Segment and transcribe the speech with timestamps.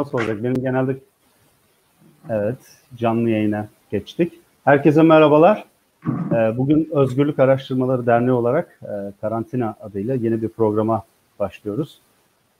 [0.00, 0.42] nasıl olacak?
[0.42, 0.96] Benim genelde
[2.30, 2.58] evet
[2.96, 4.32] canlı yayına geçtik.
[4.64, 5.64] Herkese merhabalar.
[6.06, 11.02] Ee, bugün Özgürlük Araştırmaları Derneği olarak e, karantina adıyla yeni bir programa
[11.38, 12.00] başlıyoruz.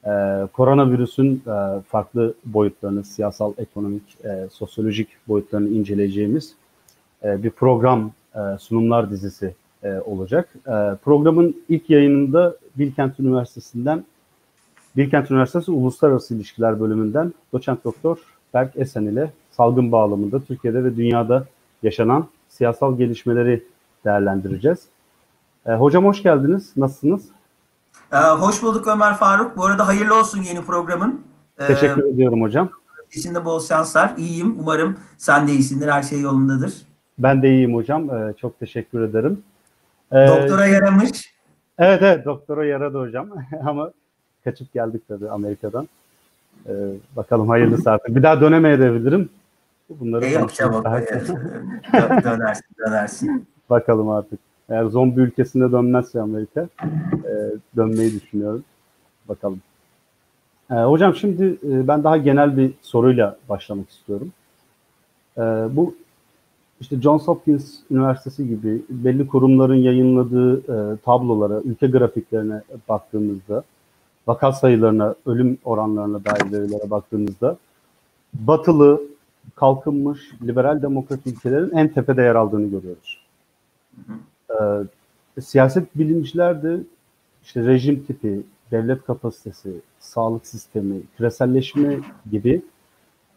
[0.06, 0.11] Ee,
[0.53, 6.54] koronavirüsün e, farklı boyutlarını, siyasal, ekonomik, e, sosyolojik boyutlarını inceleyeceğimiz
[7.25, 8.13] bir program
[8.59, 9.54] sunumlar dizisi
[10.04, 10.49] olacak.
[11.04, 14.04] Programın ilk yayınında Bilkent Üniversitesi'nden
[14.97, 18.19] Bilkent Üniversitesi Uluslararası İlişkiler Bölümünden doçent doktor
[18.55, 21.45] Berk Esen ile salgın bağlamında Türkiye'de ve dünyada
[21.83, 23.65] yaşanan siyasal gelişmeleri
[24.05, 24.79] değerlendireceğiz.
[25.67, 26.73] E, hocam hoş geldiniz.
[26.77, 27.23] Nasılsınız?
[28.12, 29.57] Ee, hoş bulduk Ömer Faruk.
[29.57, 31.20] Bu arada hayırlı olsun yeni programın.
[31.59, 32.69] Ee, Teşekkür ediyorum hocam.
[33.12, 34.15] İçinde bol şanslar.
[34.17, 34.57] İyiyim.
[34.61, 35.89] Umarım sen de iyisindir.
[35.89, 36.75] Her şey yolundadır.
[37.19, 38.11] Ben de iyiyim hocam.
[38.11, 39.43] Ee, çok teşekkür ederim.
[40.12, 41.34] Ee, doktora yaramış.
[41.79, 43.29] Evet evet doktora yaradı hocam.
[43.67, 43.91] Ama
[44.45, 45.89] kaçıp geldik tabii Amerika'dan.
[46.67, 46.73] Ee,
[47.17, 48.17] bakalım hayırlısı artık.
[48.17, 49.29] Bir daha dönemeyebilirim.
[49.91, 50.85] Bunları e yok çabuk.
[52.25, 53.47] dönersin, dönersin.
[53.70, 54.41] Bakalım artık.
[54.69, 56.69] Eğer zombi ülkesinde dönmezse Amerika
[57.25, 57.33] e,
[57.77, 58.64] dönmeyi düşünüyorum.
[59.29, 59.61] Bakalım.
[60.70, 64.33] E, hocam şimdi e, ben daha genel bir soruyla başlamak istiyorum.
[65.39, 65.95] E, bu
[66.81, 73.64] işte Johns Hopkins Üniversitesi gibi belli kurumların yayınladığı e, tablolara, ülke grafiklerine baktığımızda
[74.27, 77.57] vaka sayılarına, ölüm oranlarına dair verilere baktığımızda
[78.35, 79.03] batılı,
[79.55, 83.21] kalkınmış, liberal demokrat ülkelerin en tepede yer aldığını görüyoruz.
[84.51, 86.81] Ee, siyaset bilimciler de
[87.45, 91.98] işte rejim tipi, devlet kapasitesi, sağlık sistemi, küreselleşme
[92.31, 92.63] gibi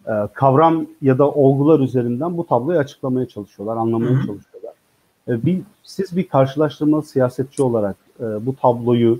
[0.07, 4.25] e, kavram ya da olgular üzerinden bu tabloyu açıklamaya çalışıyorlar, anlamaya hı hı.
[4.25, 4.73] çalışıyorlar.
[5.27, 9.19] E, bir, siz bir karşılaştırma siyasetçi olarak e, bu tabloyu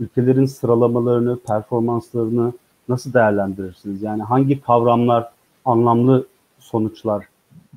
[0.00, 2.52] ülkelerin sıralamalarını, performanslarını
[2.88, 4.02] nasıl değerlendirirsiniz?
[4.02, 5.30] Yani hangi kavramlar
[5.64, 6.26] anlamlı
[6.58, 7.28] sonuçlar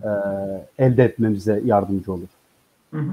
[0.03, 0.09] e,
[0.77, 2.27] elde etmemize yardımcı olur?
[2.93, 3.11] Hı hı.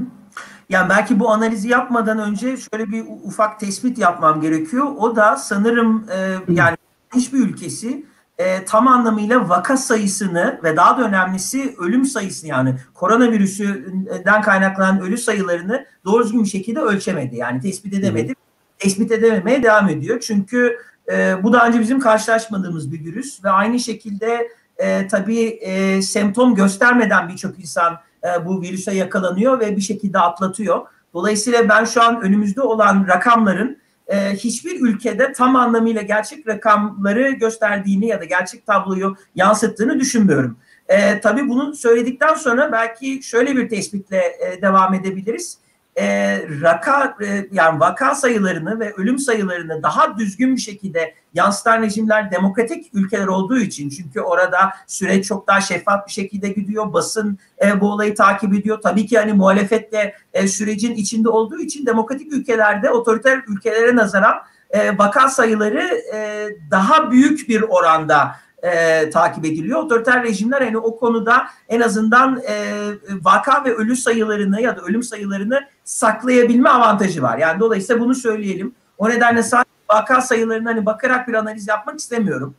[0.69, 4.87] Yani belki bu analizi yapmadan önce şöyle bir ufak tespit yapmam gerekiyor.
[4.99, 6.77] O da sanırım e, yani
[7.15, 8.05] hiçbir ülkesi
[8.39, 15.19] e, tam anlamıyla vaka sayısını ve daha da önemlisi ölüm sayısını yani koronavirüsünden kaynaklanan ölü
[15.19, 17.37] sayılarını doğru düzgün bir şekilde ölçemedi.
[17.37, 18.29] Yani tespit edemedi.
[18.29, 18.48] Hı
[18.79, 20.21] tespit edememeye devam ediyor.
[20.21, 20.79] Çünkü
[21.13, 26.55] e, bu daha önce bizim karşılaşmadığımız bir virüs ve aynı şekilde e, tabii e, semptom
[26.55, 30.87] göstermeden birçok insan e, bu virüse yakalanıyor ve bir şekilde atlatıyor.
[31.15, 33.79] Dolayısıyla ben şu an önümüzde olan rakamların
[34.09, 40.57] e, hiçbir ülkede tam anlamıyla gerçek rakamları gösterdiğini ya da gerçek tabloyu yansıttığını düşünmüyorum.
[40.89, 45.59] E, tabii bunu söyledikten sonra belki şöyle bir tespitle e, devam edebiliriz
[45.99, 52.31] e, raka e, yani vaka sayılarını ve ölüm sayılarını daha düzgün bir şekilde yansıtan rejimler
[52.31, 56.93] demokratik ülkeler olduğu için çünkü orada süreç çok daha şeffaf bir şekilde gidiyor.
[56.93, 58.81] Basın e, bu olayı takip ediyor.
[58.83, 64.37] Tabii ki hani muhalefetle e, sürecin içinde olduğu için demokratik ülkelerde otoriter ülkelere nazaran
[64.71, 69.79] e, vaka sayıları e, daha büyük bir oranda e, takip ediliyor.
[69.79, 72.75] Otoriter rejimler hani o konuda en azından e,
[73.23, 77.39] vaka ve ölü sayılarını ya da ölüm sayılarını saklayabilme avantajı var.
[77.39, 78.75] Yani dolayısıyla bunu söyleyelim.
[78.99, 82.55] O nedenle sadece vaka sayılarını hani bakarak bir analiz yapmak istemiyorum.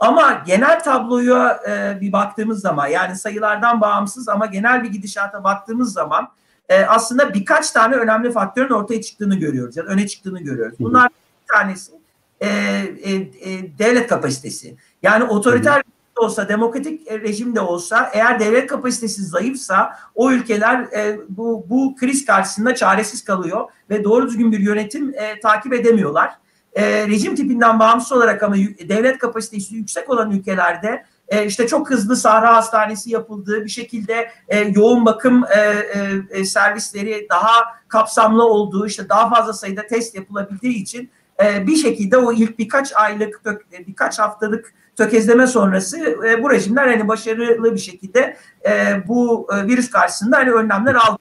[0.00, 5.92] Ama genel tabloya e, bir baktığımız zaman yani sayılardan bağımsız ama genel bir gidişata baktığımız
[5.92, 6.28] zaman
[6.68, 9.76] e, aslında birkaç tane önemli faktörün ortaya çıktığını görüyoruz.
[9.76, 10.76] Yani öne çıktığını görüyoruz.
[10.80, 11.92] Bunlar bir tanesi
[12.40, 14.76] e, e, e, devlet kapasitesi.
[15.02, 15.82] Yani otoriter
[16.18, 21.96] de olsa, demokratik rejim de olsa eğer devlet kapasitesi zayıfsa o ülkeler e, bu, bu
[21.96, 26.30] kriz karşısında çaresiz kalıyor ve doğru düzgün bir yönetim e, takip edemiyorlar.
[26.72, 28.56] E, rejim tipinden bağımsız olarak ama
[28.88, 34.58] devlet kapasitesi yüksek olan ülkelerde e, işte çok hızlı Sahra Hastanesi yapıldığı bir şekilde e,
[34.58, 40.82] yoğun bakım e, e, e servisleri daha kapsamlı olduğu işte daha fazla sayıda test yapılabildiği
[40.82, 41.10] için
[41.44, 43.40] e, bir şekilde o ilk birkaç aylık
[43.86, 45.98] birkaç haftalık tökezleme sonrası
[46.28, 48.36] e, bu rejimler hani başarılı bir şekilde
[48.68, 51.18] e, bu e, virüs karşısında hani önlemler aldı.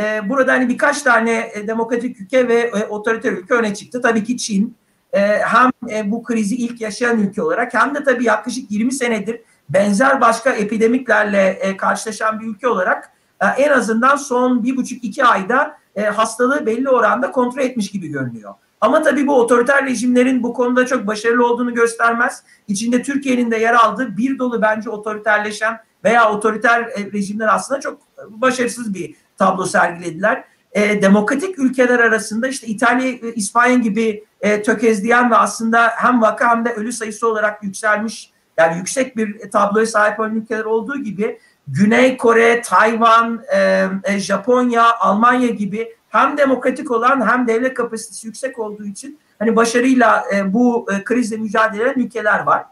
[0.00, 4.00] E, burada hani birkaç tane e, demokratik ülke ve e, otoriter ülke öne çıktı.
[4.02, 4.76] Tabii ki Çin
[5.12, 9.40] e, hem e, bu krizi ilk yaşayan ülke olarak hem de tabii yaklaşık 20 senedir
[9.68, 13.10] benzer başka epidemiklerle e, karşılaşan bir ülke olarak
[13.40, 18.08] e, en azından son bir buçuk iki ayda e, hastalığı belli oranda kontrol etmiş gibi
[18.08, 18.54] görünüyor.
[18.82, 22.42] Ama tabii bu otoriter rejimlerin bu konuda çok başarılı olduğunu göstermez.
[22.68, 27.98] İçinde Türkiye'nin de yer aldığı bir dolu bence otoriterleşen veya otoriter e, rejimler aslında çok
[28.28, 30.44] başarısız bir tablo sergilediler.
[30.72, 36.50] E, demokratik ülkeler arasında işte İtalya, e, İspanya gibi e, tökezleyen ve aslında hem vaka
[36.50, 41.38] hem de ölü sayısı olarak yükselmiş yani yüksek bir tabloya sahip olan ülkeler olduğu gibi
[41.68, 48.58] Güney Kore, Tayvan, e, e, Japonya, Almanya gibi hem demokratik olan hem devlet kapasitesi yüksek
[48.58, 52.64] olduğu için hani başarıyla e, bu e, krizle mücadele eden ülkeler var.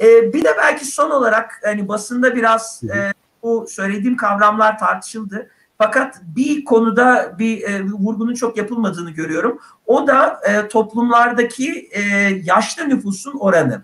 [0.00, 3.12] E, bir de belki son olarak hani basında biraz e,
[3.42, 5.50] bu söylediğim kavramlar tartışıldı.
[5.78, 9.58] Fakat bir konuda bir e, vurgunun çok yapılmadığını görüyorum.
[9.86, 12.00] O da e, toplumlardaki e,
[12.44, 13.82] yaşlı nüfusun oranı.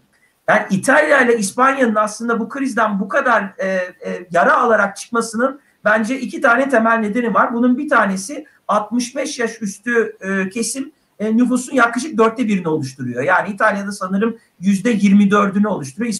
[0.48, 6.20] Yani İtalya ile İspanya'nın aslında bu krizden bu kadar e, e, yara alarak çıkmasının bence
[6.20, 7.54] iki tane temel nedeni var.
[7.54, 13.22] Bunun bir tanesi 65 yaş üstü e, kesim e, nüfusun yaklaşık dörtte birini oluşturuyor.
[13.22, 16.14] Yani İtalya'da sanırım yüzde 24'ünü oluşturuyor.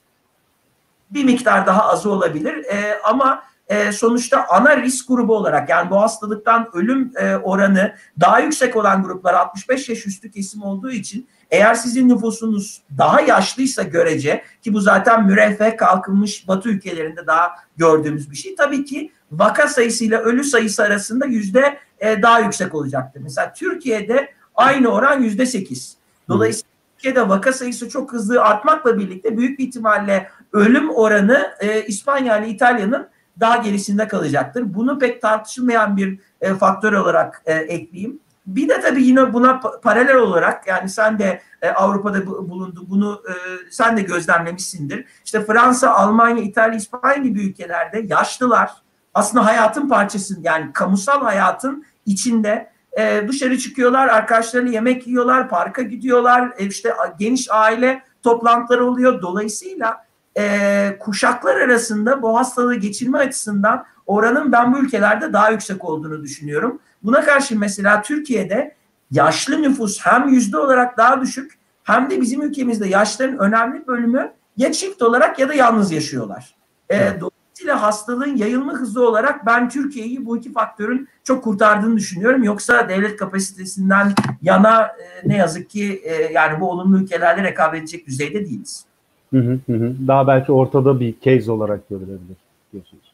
[1.11, 6.01] Bir miktar daha azı olabilir e, ama e, sonuçta ana risk grubu olarak yani bu
[6.01, 11.75] hastalıktan ölüm e, oranı daha yüksek olan gruplar 65 yaş üstü kesim olduğu için eğer
[11.75, 18.37] sizin nüfusunuz daha yaşlıysa görece ki bu zaten müreffeh kalkınmış batı ülkelerinde daha gördüğümüz bir
[18.37, 18.55] şey.
[18.55, 23.21] Tabii ki vaka sayısıyla ölü sayısı arasında yüzde e, daha yüksek olacaktır.
[23.25, 25.97] Mesela Türkiye'de aynı oran yüzde sekiz.
[26.29, 32.39] Dolayısıyla Türkiye'de vaka sayısı çok hızlı artmakla birlikte büyük bir ihtimalle ölüm oranı e, İspanya
[32.39, 33.09] ile İtalya'nın
[33.41, 34.75] daha gerisinde kalacaktır.
[34.75, 38.21] Bunu pek tartışılmayan bir e, faktör olarak e, ekleyeyim.
[38.47, 43.33] Bir de tabii yine buna paralel olarak yani sen de e, Avrupa'da bulundun bunu e,
[43.71, 45.07] sen de gözlemlemişsindir.
[45.25, 48.71] İşte Fransa, Almanya, İtalya, İspanya gibi ülkelerde yaşlılar
[49.15, 56.53] aslında hayatın parçası yani kamusal hayatın içinde e, dışarı çıkıyorlar, arkadaşlarıyla yemek yiyorlar, parka gidiyorlar,
[56.59, 59.23] e, işte geniş aile toplantıları oluyor.
[59.23, 60.05] Dolayısıyla
[60.39, 66.79] e, kuşaklar arasında bu hastalığı geçirme açısından oranın ben bu ülkelerde daha yüksek olduğunu düşünüyorum.
[67.03, 68.75] Buna karşı mesela Türkiye'de
[69.11, 74.73] yaşlı nüfus hem yüzde olarak daha düşük hem de bizim ülkemizde yaşların önemli bölümü ya
[74.73, 76.55] çift olarak ya da yalnız yaşıyorlar.
[76.89, 77.21] E, evet.
[77.21, 82.43] dolayısıyla hastalığın yayılma hızı olarak ben Türkiye'yi bu iki faktörün çok kurtardığını düşünüyorum.
[82.43, 84.13] Yoksa devlet kapasitesinden
[84.43, 88.85] yana e, ne yazık ki e, yani bu olumlu ülkelerle rekabet edecek düzeyde değiliz.
[89.33, 89.95] Hı hı hı.
[90.09, 92.37] Daha belki ortada bir case olarak görülebilir
[92.73, 93.13] diyorsunuz.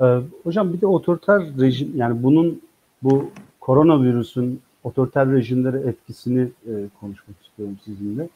[0.00, 2.62] Ee, hocam bir de otoriter rejim yani bunun
[3.02, 3.30] bu
[3.60, 8.28] koronavirüsün otoriter rejimlere etkisini e, konuşmak istiyorum sizinle.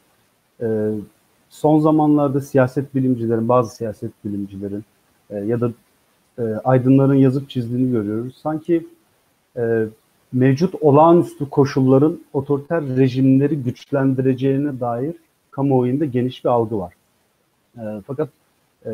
[0.61, 0.67] E,
[1.49, 4.83] son zamanlarda siyaset bilimcilerin, bazı siyaset bilimcilerin
[5.29, 5.71] e, ya da
[6.37, 8.37] e, aydınların yazıp çizdiğini görüyoruz.
[8.43, 8.87] Sanki
[9.57, 9.85] e,
[10.33, 15.15] mevcut olağanüstü koşulların otoriter rejimleri güçlendireceğine dair
[15.59, 16.93] kamuoyunda geniş bir algı var.
[17.77, 18.29] E, fakat
[18.85, 18.91] e,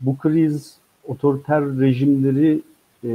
[0.00, 0.76] bu kriz
[1.06, 2.60] otoriter rejimleri
[3.04, 3.08] e,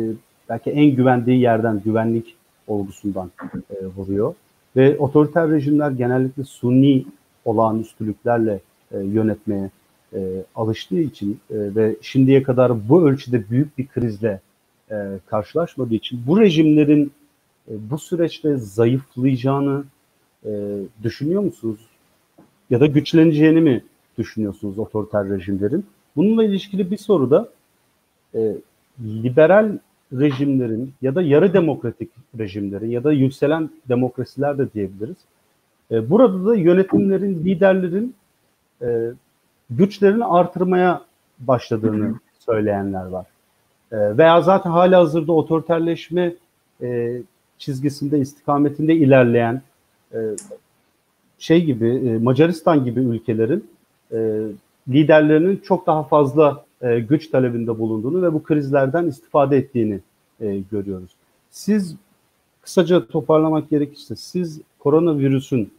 [0.50, 2.36] belki en güvendiği yerden, güvenlik
[2.68, 4.33] olgusundan e, vuruyor.
[4.75, 7.06] Ve otoriter rejimler genellikle suni
[7.45, 8.60] olağanüstülüklerle
[8.92, 9.69] e, yönetmeye
[10.13, 10.19] e,
[10.56, 14.42] alıştığı için e, ve şimdiye kadar bu ölçüde büyük bir krizle
[14.92, 14.95] e,
[15.25, 17.12] karşılaşmadığı için bu rejimlerin
[17.68, 19.83] e, bu süreçte zayıflayacağını
[20.45, 20.51] e,
[21.04, 21.80] düşünüyor musunuz?
[22.70, 23.84] Ya da güçleneceğini mi
[24.18, 25.86] düşünüyorsunuz otoriter rejimlerin?
[26.16, 27.50] Bununla ilişkili bir soru da
[28.36, 28.56] e,
[29.02, 29.78] liberal
[30.14, 32.10] rejimlerin ya da yarı demokratik
[32.40, 35.18] rejimlerin ya da yükselen demokrasiler de diyebiliriz.
[35.92, 38.16] E, burada da yönetimlerin, liderlerin
[38.82, 39.12] e,
[39.70, 41.02] güçlerini artırmaya
[41.40, 43.25] başladığını söyleyenler var.
[43.92, 46.34] E, veya zaten hala hazırda otoriterleşme
[46.82, 47.22] e,
[47.58, 49.62] çizgisinde, istikametinde ilerleyen
[50.13, 50.20] e,
[51.39, 53.68] şey gibi, e, Macaristan gibi ülkelerin
[54.12, 54.42] e,
[54.89, 60.00] liderlerinin çok daha fazla e, güç talebinde bulunduğunu ve bu krizlerden istifade ettiğini
[60.72, 61.12] görüyoruz.
[61.50, 61.96] Siz
[62.62, 65.72] kısaca toparlamak gerekirse siz koronavirüsün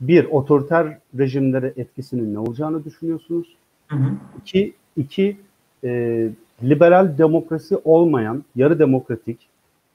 [0.00, 3.46] bir otoriter rejimlere etkisinin ne olacağını düşünüyorsunuz?
[3.88, 4.10] Hı hı.
[4.40, 5.36] İki, iki
[5.84, 6.28] e,
[6.62, 9.38] liberal demokrasi olmayan, yarı demokratik,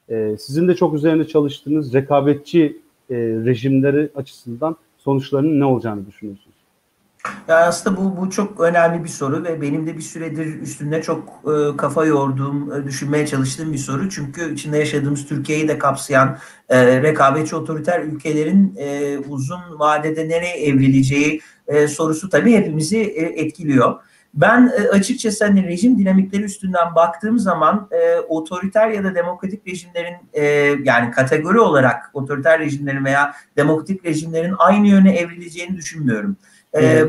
[0.10, 2.78] e, sizin de çok üzerine çalıştığınız rekabetçi
[3.10, 6.56] e, rejimleri açısından sonuçlarının ne olacağını düşünüyorsunuz?
[7.48, 11.44] Ya aslında bu, bu çok önemli bir soru ve benim de bir süredir üstünde çok
[11.46, 14.10] e, kafa yorduğum, e, düşünmeye çalıştığım bir soru.
[14.10, 16.38] Çünkü içinde yaşadığımız Türkiye'yi de kapsayan
[16.70, 23.96] e, rekabetçi otoriter ülkelerin e, uzun vadede nereye evrileceği e, sorusu tabii hepimizi e, etkiliyor.
[24.36, 30.16] Ben e, açıkçası hani rejim dinamikleri üstünden baktığım zaman e, otoriter ya da demokratik rejimlerin
[30.34, 30.44] e,
[30.84, 36.38] yani kategori olarak otoriter rejimlerin veya demokratik rejimlerin aynı yöne evrileceğini düşünmüyorum.
[36.78, 37.06] E,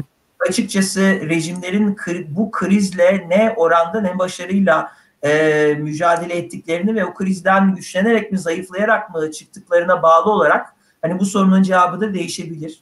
[0.48, 1.96] açıkçası rejimlerin
[2.28, 4.92] bu krizle ne oranda ne başarıyla
[5.24, 11.24] e, mücadele ettiklerini ve o krizden güçlenerek mi zayıflayarak mı çıktıklarına bağlı olarak hani bu
[11.24, 12.80] sorunun cevabı da değişebilir.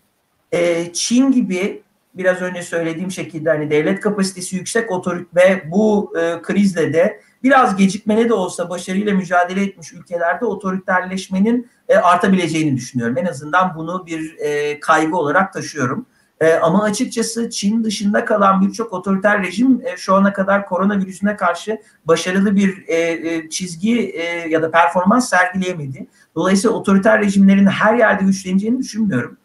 [0.52, 1.82] E, Çin gibi
[2.14, 7.76] biraz önce söylediğim şekilde hani devlet kapasitesi yüksek otorit ve bu e, krizle de biraz
[7.76, 13.18] gecikmeli de olsa başarıyla mücadele etmiş ülkelerde otoriterleşmenin e, artabileceğini düşünüyorum.
[13.18, 16.06] En azından bunu bir e, kaygı olarak taşıyorum.
[16.40, 21.78] E, ama açıkçası Çin dışında kalan birçok otoriter rejim e, şu ana kadar koronavirüsüne karşı
[22.04, 26.06] başarılı bir e, e, çizgi e, ya da performans sergileyemedi.
[26.35, 29.37] Dolayısıyla otoriter rejimlerin her yerde güçleneceğini düşünmüyorum.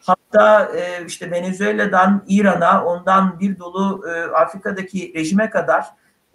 [0.00, 5.86] Hatta e, işte Venezuela'dan İran'a, ondan bir dolu e, Afrika'daki rejime kadar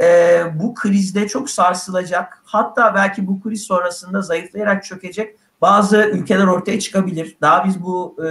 [0.02, 2.42] e, bu krizde çok sarsılacak.
[2.46, 7.38] Hatta belki bu kriz sonrasında zayıflayarak çökecek bazı ülkeler ortaya çıkabilir.
[7.42, 8.28] Daha biz bu e,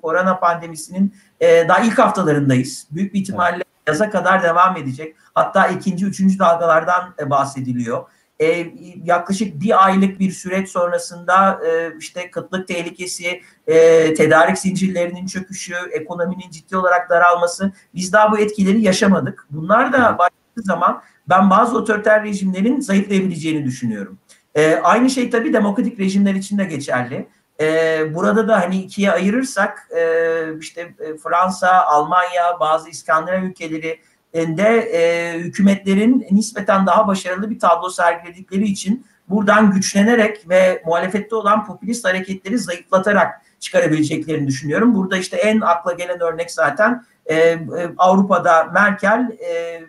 [0.00, 2.86] korona pandemisinin e, daha ilk haftalarındayız.
[2.90, 5.16] Büyük bir ihtimalle yaza kadar devam edecek.
[5.34, 8.04] Hatta ikinci, üçüncü dalgalardan e, bahsediliyor.
[8.40, 8.66] E,
[9.04, 16.50] yaklaşık bir aylık bir süreç sonrasında e, işte kıtlık tehlikesi, e, tedarik zincirlerinin çöküşü, ekonominin
[16.50, 19.46] ciddi olarak daralması biz daha bu etkileri yaşamadık.
[19.50, 24.18] Bunlar da başladığı zaman ben bazı otoriter rejimlerin zayıflayabileceğini düşünüyorum.
[24.54, 27.28] E, aynı şey tabii demokratik rejimler için de geçerli.
[27.60, 34.00] E, burada da hani ikiye ayırırsak e, işte e, Fransa, Almanya, bazı İskandinav ülkeleri
[34.34, 41.66] de e, hükümetlerin nispeten daha başarılı bir tablo sergiledikleri için buradan güçlenerek ve muhalefette olan
[41.66, 44.94] popülist hareketleri zayıflatarak çıkarabileceklerini düşünüyorum.
[44.94, 47.58] Burada işte en akla gelen örnek zaten e, e,
[47.98, 49.82] Avrupa'da Merkel, e, e,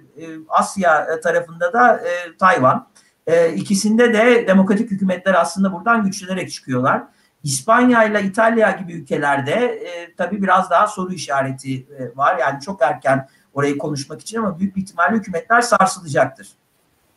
[0.49, 2.87] Asya tarafında da e, Tayvan.
[3.27, 7.03] E, ikisinde de demokratik hükümetler aslında buradan güçlenerek çıkıyorlar.
[7.43, 12.37] İspanya ile İtalya gibi ülkelerde e, tabii biraz daha soru işareti e, var.
[12.37, 13.27] Yani çok erken
[13.57, 16.47] orayı konuşmak için ama büyük bir ihtimalle hükümetler sarsılacaktır.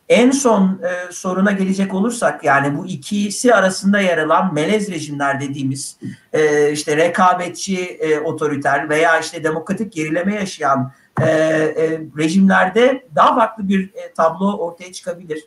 [0.09, 5.97] En son e, soruna gelecek olursak yani bu ikisi arasında yer alan melez rejimler dediğimiz
[6.33, 13.67] e, işte rekabetçi e, otoriter veya işte demokratik gerileme yaşayan e, e, rejimlerde daha farklı
[13.67, 15.45] bir e, tablo ortaya çıkabilir.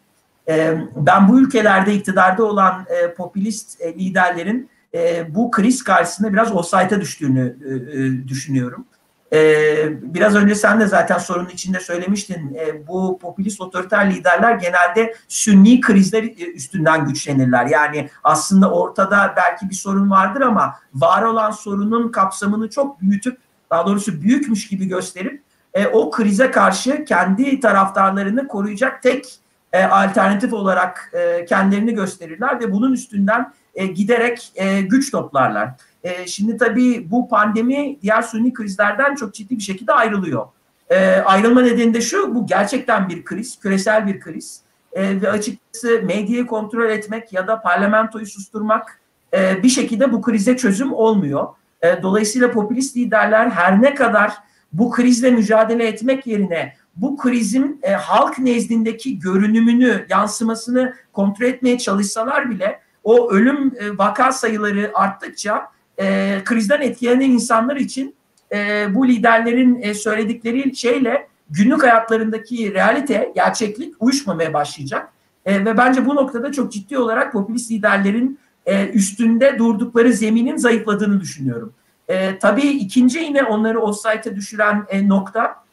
[0.48, 6.52] E, ben bu ülkelerde iktidarda olan e, popülist e, liderlerin e, bu kriz karşısında biraz
[6.52, 8.86] offside'a düştüğünü e, e, düşünüyorum.
[9.32, 12.54] Ee, biraz önce sen de zaten sorunun içinde söylemiştin.
[12.54, 16.22] Ee, bu popülist otoriter liderler genelde sünni krizler
[16.54, 17.66] üstünden güçlenirler.
[17.66, 23.38] Yani aslında ortada belki bir sorun vardır ama var olan sorunun kapsamını çok büyütüp
[23.70, 25.42] daha doğrusu büyükmüş gibi gösterip
[25.74, 29.38] e, o krize karşı kendi taraftarlarını koruyacak tek
[29.72, 33.52] e, alternatif olarak e, kendilerini gösterirler ve bunun üstünden
[33.94, 34.52] giderek
[34.88, 35.70] güç toplarlar.
[36.04, 40.46] E, şimdi tabii bu pandemi diğer suni krizlerden çok ciddi bir şekilde ayrılıyor.
[40.90, 44.60] E, ayrılma nedeni de şu, bu gerçekten bir kriz, küresel bir kriz.
[44.92, 49.00] E, ve açıkçası medyayı kontrol etmek ya da parlamentoyu susturmak
[49.34, 51.46] e, bir şekilde bu krize çözüm olmuyor.
[51.82, 54.32] E, dolayısıyla popülist liderler her ne kadar
[54.72, 62.50] bu krizle mücadele etmek yerine bu krizin e, halk nezdindeki görünümünü, yansımasını kontrol etmeye çalışsalar
[62.50, 68.14] bile o ölüm e, vaka sayıları arttıkça e, krizden etkilenen insanlar için
[68.52, 75.08] e, bu liderlerin e, söyledikleri şeyle günlük hayatlarındaki realite, gerçeklik uyuşmamaya başlayacak.
[75.46, 81.20] E, ve bence bu noktada çok ciddi olarak popülist liderlerin e, üstünde durdukları zeminin zayıfladığını
[81.20, 81.72] düşünüyorum.
[82.08, 85.64] E, tabii ikinci yine onları o site'e düşüren e, nokta,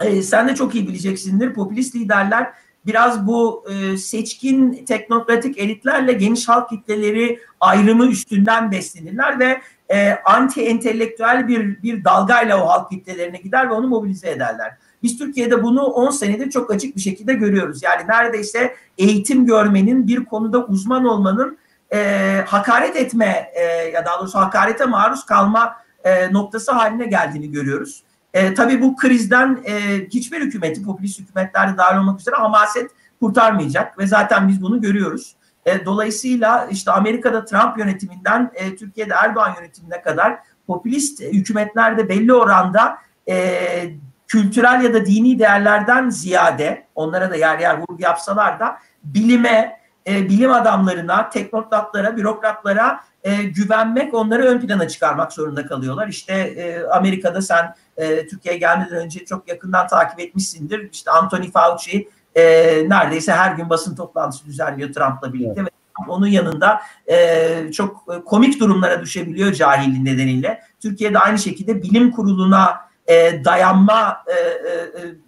[0.00, 2.52] e, sen de çok iyi bileceksindir, popülist liderler
[2.86, 10.62] biraz bu e, seçkin teknokratik elitlerle geniş halk kitleleri ayrımı üstünden beslenirler ve e, anti
[10.62, 14.76] entelektüel bir bir dalgayla o halk kitlelerine gider ve onu mobilize ederler.
[15.02, 17.82] Biz Türkiye'de bunu 10 senedir çok açık bir şekilde görüyoruz.
[17.82, 21.58] Yani neredeyse eğitim görmenin, bir konuda uzman olmanın
[21.92, 28.02] e, hakaret etme e, ya daha doğrusu hakarete maruz kalma e, noktası haline geldiğini görüyoruz.
[28.34, 29.72] E, tabii bu krizden e,
[30.08, 35.36] hiçbir hükümeti, popülist hükümetler de dahil olmak üzere hamaset kurtarmayacak ve zaten biz bunu görüyoruz.
[35.66, 42.98] E, dolayısıyla işte Amerika'da Trump yönetiminden e, Türkiye'de Erdoğan yönetimine kadar popülist hükümetlerde belli oranda
[43.28, 43.56] e,
[44.26, 50.28] kültürel ya da dini değerlerden ziyade onlara da yer yer vurgu yapsalar da bilime, e,
[50.28, 56.08] bilim adamlarına, teknokratlara, bürokratlara e, güvenmek, onları ön plana çıkarmak zorunda kalıyorlar.
[56.08, 60.88] İşte e, Amerika'da sen e, Türkiye'ye gelmeden önce çok yakından takip etmişsindir.
[60.92, 62.42] İşte Anthony Fauci e,
[62.88, 65.72] neredeyse her gün basın toplantısı düzenliyor Trump'la birlikte evet.
[65.72, 70.60] ve onun yanında e, çok komik durumlara düşebiliyor cahilliği nedeniyle.
[70.80, 74.80] Türkiye'de aynı şekilde bilim kuruluna e, dayanma e, e,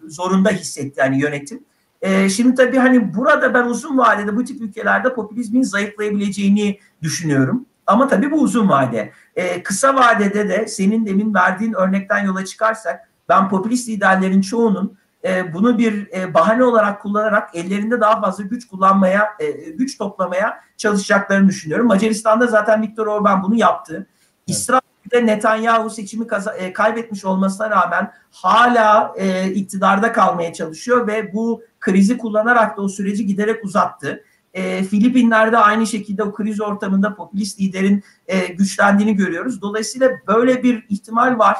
[0.08, 1.64] zorunda hissetti yani yönetim.
[2.02, 7.66] E, şimdi tabii hani burada ben uzun vadede bu tip ülkelerde popülizmin zayıflayabileceğini düşünüyorum.
[7.86, 9.12] Ama tabii bu uzun vade.
[9.36, 15.54] E, kısa vadede de senin demin verdiğin örnekten yola çıkarsak ben popülist liderlerin çoğunun e,
[15.54, 21.48] bunu bir e, bahane olarak kullanarak ellerinde daha fazla güç kullanmaya, e, güç toplamaya çalışacaklarını
[21.48, 21.86] düşünüyorum.
[21.86, 23.94] Macaristan'da zaten Viktor Orban bunu yaptı.
[23.96, 24.08] Evet.
[24.46, 29.14] İsrail'de Netanyahu seçimi kaza- kaybetmiş olmasına rağmen hala
[29.54, 34.24] iktidarda kalmaya çalışıyor ve bu krizi kullanarak da o süreci giderek uzattı.
[34.56, 39.62] E, Filipinler'de aynı şekilde o kriz ortamında popülist liderin e, güçlendiğini görüyoruz.
[39.62, 41.58] Dolayısıyla böyle bir ihtimal var.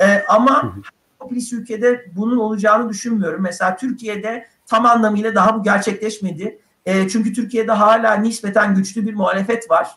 [0.00, 0.76] E, ama
[1.18, 3.42] popülist ülkede bunun olacağını düşünmüyorum.
[3.42, 6.58] Mesela Türkiye'de tam anlamıyla daha bu gerçekleşmedi.
[6.86, 9.88] E, çünkü Türkiye'de hala nispeten güçlü bir muhalefet var.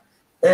[0.45, 0.51] E,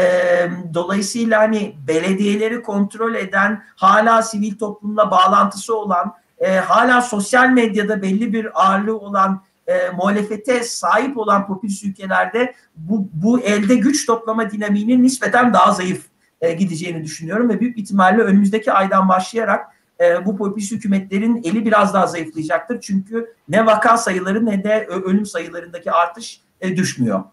[0.74, 8.34] dolayısıyla hani belediyeleri kontrol eden, hala sivil toplumla bağlantısı olan, e, hala sosyal medyada belli
[8.34, 15.04] bir ağırlığı olan e, muhalefete sahip olan popülist ülkelerde bu, bu elde güç toplama dinamiğinin
[15.04, 16.06] nispeten daha zayıf
[16.42, 19.68] e, gideceğini düşünüyorum ve büyük ihtimalle önümüzdeki aydan başlayarak
[20.02, 22.82] e, bu popülist hükümetlerin eli biraz daha zayıflayacaktır.
[22.82, 27.24] Çünkü ne vaka sayıları ne de ölüm sayılarındaki artış e, düşmüyor.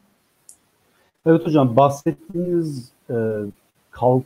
[1.27, 3.15] Evet hocam bahsettiğiniz e,
[3.91, 4.25] kalk,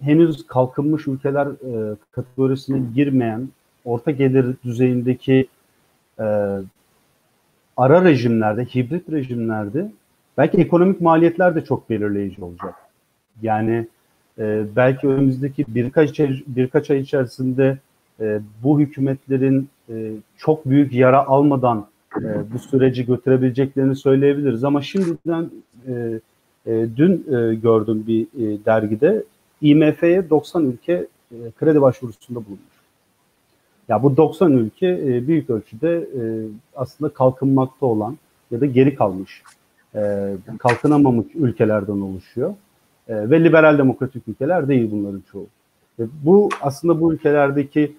[0.00, 3.48] henüz kalkınmış ülkeler e, kategorisine girmeyen
[3.84, 5.48] orta gelir düzeyindeki
[6.20, 6.24] e,
[7.76, 9.90] ara rejimlerde, hibrit rejimlerde
[10.38, 12.74] belki ekonomik maliyetler de çok belirleyici olacak.
[13.42, 13.86] Yani
[14.38, 17.78] e, belki önümüzdeki birkaç birkaç ay içerisinde
[18.20, 21.86] e, bu hükümetlerin e, çok büyük yara almadan
[22.16, 24.64] e, bu süreci götürebileceklerini söyleyebiliriz.
[24.64, 25.50] Ama şimdiden
[25.86, 26.20] e,
[26.66, 29.24] e, dün e, gördüm bir e, dergide
[29.60, 32.69] IMF'ye 90 ülke e, kredi başvurusunda bulunmuş.
[33.90, 36.22] Ya bu 90 ülke e, büyük ölçüde e,
[36.76, 38.18] aslında kalkınmakta olan
[38.50, 39.42] ya da geri kalmış,
[39.94, 42.54] e, kalkınamamış ülkelerden oluşuyor.
[43.08, 45.46] Ve liberal demokratik ülkeler değil bunların çoğu.
[45.98, 47.96] Bu aslında bu ülkelerdeki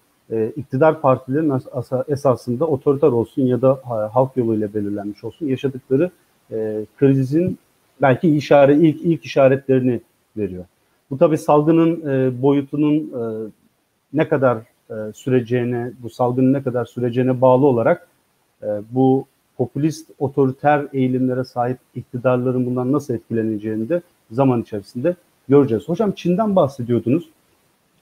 [0.55, 6.11] iktidar partilerin as, as, esasında otoriter olsun ya da ha, halk yoluyla belirlenmiş olsun yaşadıkları
[6.97, 7.57] krizin
[8.01, 10.01] belki işaret ilk ilk işaretlerini
[10.37, 10.65] veriyor.
[11.09, 12.01] Bu tabii salgının
[12.41, 13.11] boyutunun
[14.13, 14.57] ne kadar
[14.91, 18.07] e, süreceğine, bu salgının ne kadar süreceğine bağlı olarak
[18.63, 19.25] e, bu
[19.57, 24.01] popülist otoriter eğilimlere sahip iktidarların bundan nasıl etkileneceğini de
[24.31, 25.15] zaman içerisinde
[25.49, 25.89] göreceğiz.
[25.89, 27.29] Hocam Çin'den bahsediyordunuz.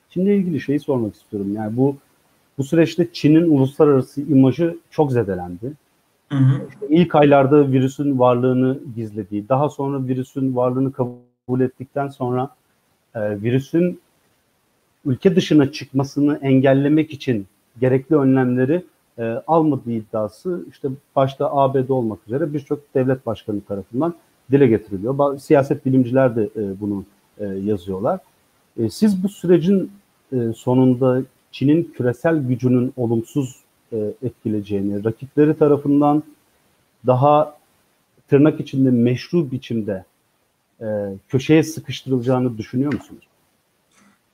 [0.10, 1.54] Çin'le ilgili şeyi sormak istiyorum.
[1.54, 1.96] Yani bu
[2.58, 5.74] bu süreçte Çin'in uluslararası imajı çok zedelendi.
[6.30, 6.68] Hı hı.
[6.70, 12.50] İşte ilk aylarda virüsün varlığını gizlediği, daha sonra virüsün varlığını kabul ettikten sonra
[13.16, 14.02] e, virüsün
[15.06, 17.48] ülke dışına çıkmasını engellemek için
[17.82, 18.84] gerekli önlemleri
[19.18, 24.14] e, almadığı iddiası işte başta ABD olmak üzere birçok devlet başkanı tarafından
[24.52, 25.18] dile getiriliyor.
[25.18, 27.06] Bazı siyaset bilimciler de e, bunu
[27.38, 28.20] e, yazıyorlar.
[28.80, 29.92] E, siz bu sürecin
[30.34, 33.56] e, sonunda Çin'in küresel gücünün olumsuz
[33.94, 36.24] e, etkileyeceğini, rakipleri tarafından
[37.08, 37.58] daha
[38.28, 40.04] tırnak içinde meşru biçimde
[40.82, 40.86] e,
[41.30, 43.29] köşeye sıkıştırılacağını düşünüyor musunuz?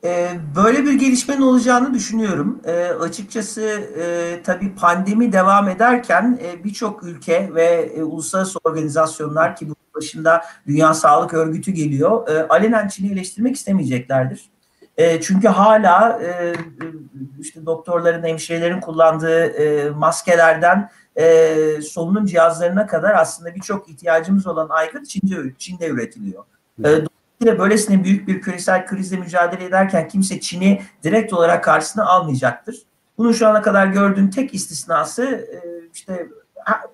[0.06, 2.62] Ee, böyle bir gelişmenin olacağını düşünüyorum.
[2.66, 3.62] E, açıkçası
[4.00, 10.42] e, tabii pandemi devam ederken e, birçok ülke ve e, uluslararası organizasyonlar ki bu başında
[10.68, 14.50] Dünya Sağlık Örgütü geliyor, alenen Çin'i eleştirmek istemeyeceklerdir.
[15.22, 16.20] Çünkü hala
[17.40, 19.54] işte doktorların, hemşirelerin kullandığı
[19.96, 20.90] maskelerden
[21.82, 26.44] solunum cihazlarına kadar aslında birçok ihtiyacımız olan aygıt Çin'de, Çin'de üretiliyor.
[26.86, 26.90] E,
[27.42, 32.82] Dolayısıyla böylesine büyük bir küresel krizle mücadele ederken kimse Çin'i direkt olarak karşısına almayacaktır.
[33.18, 35.60] Bunun şu ana kadar gördüğüm tek istisnası e,
[35.94, 36.28] işte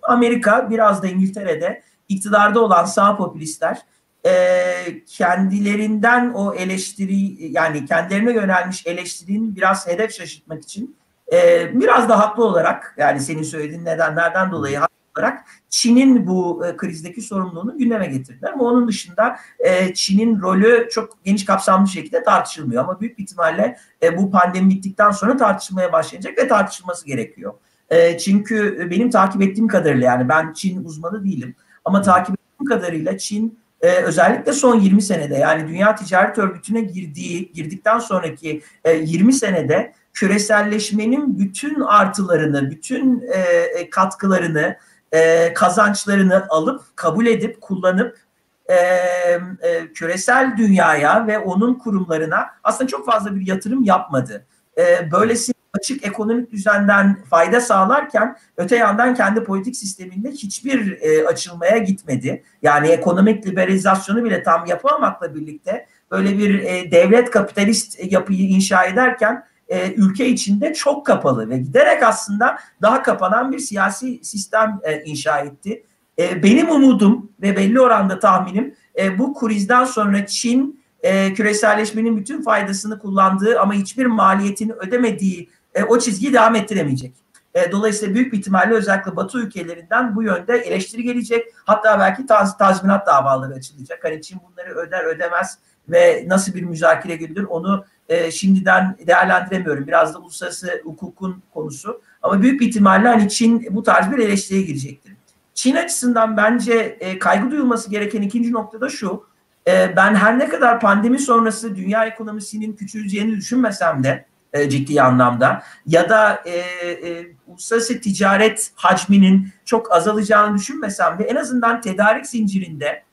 [0.03, 3.81] Amerika biraz da İngiltere'de iktidarda olan sağ popülistler
[4.25, 10.97] e, kendilerinden o eleştiri yani kendilerine yönelmiş eleştirinin biraz hedef şaşırtmak için
[11.33, 14.81] e, biraz da haklı olarak yani senin söylediğin nedenlerden dolayı
[15.17, 18.51] olarak Çin'in bu e, krizdeki sorumluluğunu gündeme getirdiler.
[18.53, 22.83] Ama onun dışında e, Çin'in rolü çok geniş kapsamlı şekilde tartışılmıyor.
[22.83, 27.53] Ama büyük bir ihtimalle e, bu pandemi bittikten sonra tartışılmaya başlayacak ve tartışılması gerekiyor.
[27.89, 31.55] E, çünkü benim takip ettiğim kadarıyla yani ben Çin uzmanı değilim.
[31.85, 37.51] Ama takip ettiğim kadarıyla Çin e, özellikle son 20 senede yani Dünya Ticaret Örgütü'ne girdiği
[37.51, 43.39] girdikten sonraki e, 20 senede küreselleşmenin bütün artılarını, bütün e,
[43.79, 44.77] e katkılarını
[45.11, 48.17] e, kazançlarını alıp kabul edip kullanıp
[48.65, 54.45] e, e, küresel dünyaya ve onun kurumlarına aslında çok fazla bir yatırım yapmadı.
[54.77, 61.77] E, böylesi açık ekonomik düzenden fayda sağlarken öte yandan kendi politik sisteminde hiçbir e, açılmaya
[61.77, 62.43] gitmedi.
[62.61, 69.43] Yani ekonomik liberalizasyonu bile tam yapamamakla birlikte böyle bir e, devlet kapitalist yapıyı inşa ederken
[69.71, 75.39] e, ülke içinde çok kapalı ve giderek aslında daha kapanan bir siyasi sistem e, inşa
[75.39, 75.83] etti.
[76.19, 82.41] E, benim umudum ve belli oranda tahminim e, bu krizden sonra Çin e, küreselleşmenin bütün
[82.41, 87.13] faydasını kullandığı ama hiçbir maliyetini ödemediği e, o çizgiyi devam ettiremeyecek.
[87.53, 91.45] E, dolayısıyla büyük bir ihtimalle özellikle Batı ülkelerinden bu yönde eleştiri gelecek.
[91.65, 94.03] Hatta belki taz, tazminat davaları açılacak.
[94.03, 95.57] Hani Çin bunları öder ödemez
[95.89, 99.87] ve nasıl bir müzakere gündür onu e, şimdiden değerlendiremiyorum.
[99.87, 102.01] Biraz da uluslararası hukukun konusu.
[102.21, 105.13] Ama büyük bir ihtimalle hani Çin bu tarz bir eleştiriye girecektir.
[105.53, 109.23] Çin açısından bence e, kaygı duyulması gereken ikinci nokta da şu.
[109.67, 115.63] E, ben her ne kadar pandemi sonrası dünya ekonomisinin küçüleceğini düşünmesem de e, ciddi anlamda
[115.85, 123.03] ya da e, e, uluslararası ticaret hacminin çok azalacağını düşünmesem de en azından tedarik zincirinde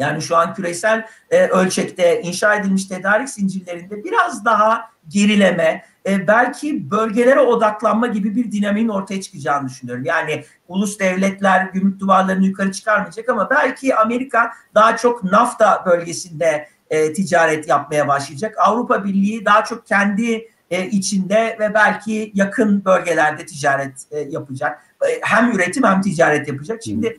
[0.00, 6.90] yani şu an küresel e, ölçekte inşa edilmiş tedarik zincirlerinde biraz daha gerileme, e, belki
[6.90, 10.04] bölgelere odaklanma gibi bir dinamiğin ortaya çıkacağını düşünüyorum.
[10.04, 17.12] Yani ulus devletler gümrük duvarlarını yukarı çıkarmayacak ama belki Amerika daha çok NAFTA bölgesinde e,
[17.12, 18.54] ticaret yapmaya başlayacak.
[18.58, 24.86] Avrupa Birliği daha çok kendi e, içinde ve belki yakın bölgelerde ticaret e, yapacak.
[25.02, 26.80] E, hem üretim hem ticaret yapacak.
[26.84, 27.18] Şimdi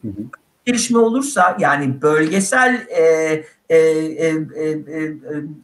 [0.65, 3.01] gelişme olursa yani bölgesel e,
[3.69, 4.69] e, e, e,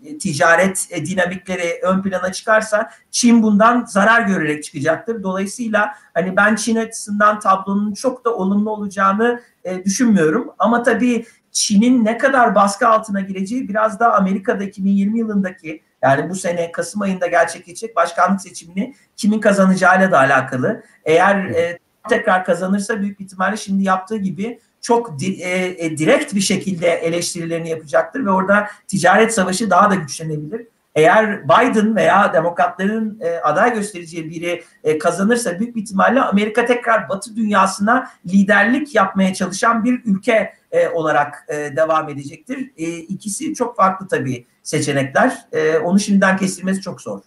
[0.05, 5.23] e, ticaret e, dinamikleri ön plana çıkarsa Çin bundan zarar görerek çıkacaktır.
[5.23, 10.49] Dolayısıyla hani ben Çin açısından tablonun çok da olumlu olacağını e, düşünmüyorum.
[10.59, 16.35] Ama tabii Çin'in ne kadar baskı altına gireceği biraz da Amerika'da 2020 yılındaki yani bu
[16.35, 20.83] sene Kasım ayında gerçekleşecek başkanlık seçimini kimin kazanacağıyla da alakalı.
[21.05, 21.79] Eğer e,
[22.09, 27.69] tekrar kazanırsa büyük ihtimalle şimdi yaptığı gibi çok di, e, e, direkt bir şekilde eleştirilerini
[27.69, 30.67] yapacaktır ve orada ticaret savaşı daha da güçlenebilir.
[30.95, 37.09] Eğer Biden veya demokratların e, aday göstereceği biri e, kazanırsa büyük bir ihtimalle Amerika tekrar
[37.09, 42.71] Batı dünyasına liderlik yapmaya çalışan bir ülke e, olarak e, devam edecektir.
[42.77, 45.45] E, ikisi çok farklı tabii seçenekler.
[45.51, 47.19] E, onu şimdiden kestirmesi çok zor.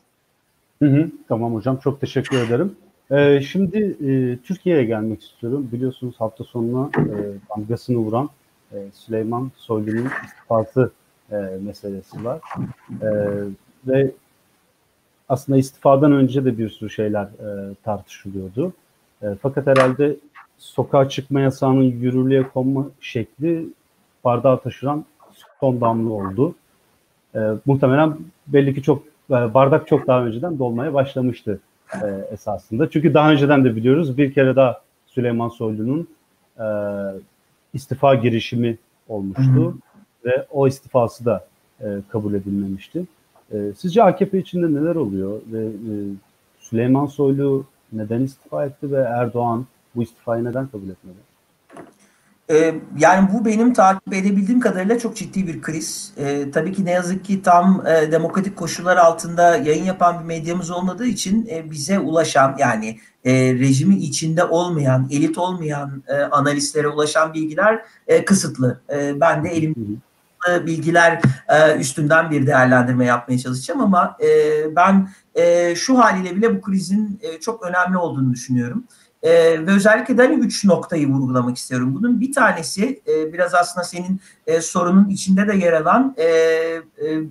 [0.83, 2.77] Hı hı, tamam hocam çok teşekkür ederim.
[3.11, 5.69] Ee, şimdi e, Türkiye'ye gelmek istiyorum.
[5.73, 7.15] Biliyorsunuz hafta sonuna e,
[7.51, 8.31] damgasını vuran
[8.73, 10.91] e, Süleyman Soylu'nun istifası
[11.33, 12.41] e, meselesi var.
[13.03, 13.09] E,
[13.87, 14.11] ve
[15.29, 18.73] aslında istifadan önce de bir sürü şeyler e, tartışılıyordu.
[19.23, 20.17] E, fakat herhalde
[20.59, 23.67] sokağa çıkma yasağının yürürlüğe konma şekli
[24.25, 25.05] bardağı taşıran
[25.61, 26.55] son damla oldu.
[27.35, 31.61] E, muhtemelen belli ki çok e, bardak çok daha önceden dolmaya başlamıştı
[31.95, 32.91] e, esasında.
[32.91, 36.09] Çünkü daha önceden de biliyoruz bir kere daha Süleyman Soylu'nun
[36.59, 36.67] e,
[37.75, 39.75] istifa girişimi olmuştu hı hı.
[40.25, 41.47] ve o istifası da
[41.81, 43.05] e, kabul edilmemişti.
[43.53, 45.93] E, sizce AKP içinde neler oluyor ve e,
[46.61, 51.30] Süleyman Soylu neden istifa etti ve Erdoğan bu istifayı neden kabul etmedi?
[52.51, 56.13] Ee, yani bu benim takip edebildiğim kadarıyla çok ciddi bir kriz.
[56.17, 60.71] Ee, tabii ki ne yazık ki tam e, demokratik koşullar altında yayın yapan bir medyamız
[60.71, 67.35] olmadığı için e, bize ulaşan yani e, rejimi içinde olmayan, elit olmayan e, analistlere ulaşan
[67.35, 68.81] bilgiler e, kısıtlı.
[68.93, 70.03] E, ben de elim
[70.67, 74.27] bilgiler e, üstünden bir değerlendirme yapmaya çalışacağım ama e,
[74.77, 78.85] ben e, şu haliyle bile bu krizin e, çok önemli olduğunu düşünüyorum.
[79.23, 79.31] E,
[79.67, 81.95] ve özellikle de hani üç noktayı vurgulamak istiyorum.
[81.95, 86.81] Bunun bir tanesi e, biraz aslında senin e, sorunun içinde de yer alan e, e,
[87.07, 87.23] e,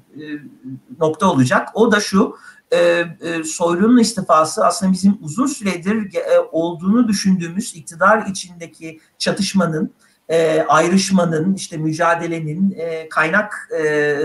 [0.99, 1.69] nokta olacak.
[1.73, 2.35] O da şu,
[2.71, 9.93] e, e, Soylu'nun istifası aslında bizim uzun süredir e, olduğunu düşündüğümüz iktidar içindeki çatışmanın,
[10.29, 14.17] e, ayrışmanın, işte mücadelenin, e, kaynak e,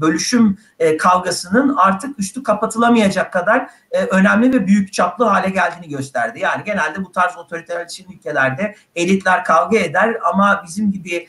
[0.00, 0.58] bölüşüm
[0.98, 3.70] kavgasının artık üstü kapatılamayacak kadar
[4.10, 6.40] önemli ve büyük çaplı hale geldiğini gösterdi.
[6.40, 11.28] Yani genelde bu tarz otoriterleşen ülkelerde elitler kavga eder ama bizim gibi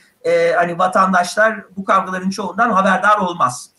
[0.56, 3.69] hani vatandaşlar bu kavgaların çoğundan haberdar olmaz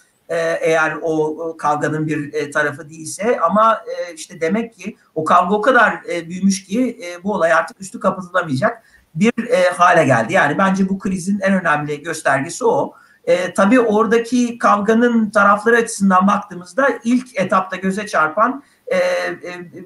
[0.61, 3.81] eğer o kavganın bir tarafı değilse ama
[4.15, 8.83] işte demek ki o kavga o kadar büyümüş ki bu olay artık üstü kapatılamayacak
[9.15, 10.33] bir e, hale geldi.
[10.33, 12.95] Yani bence bu krizin en önemli göstergesi o.
[13.25, 19.33] E, tabii oradaki kavganın tarafları açısından baktığımızda ilk etapta göze çarpan e, e,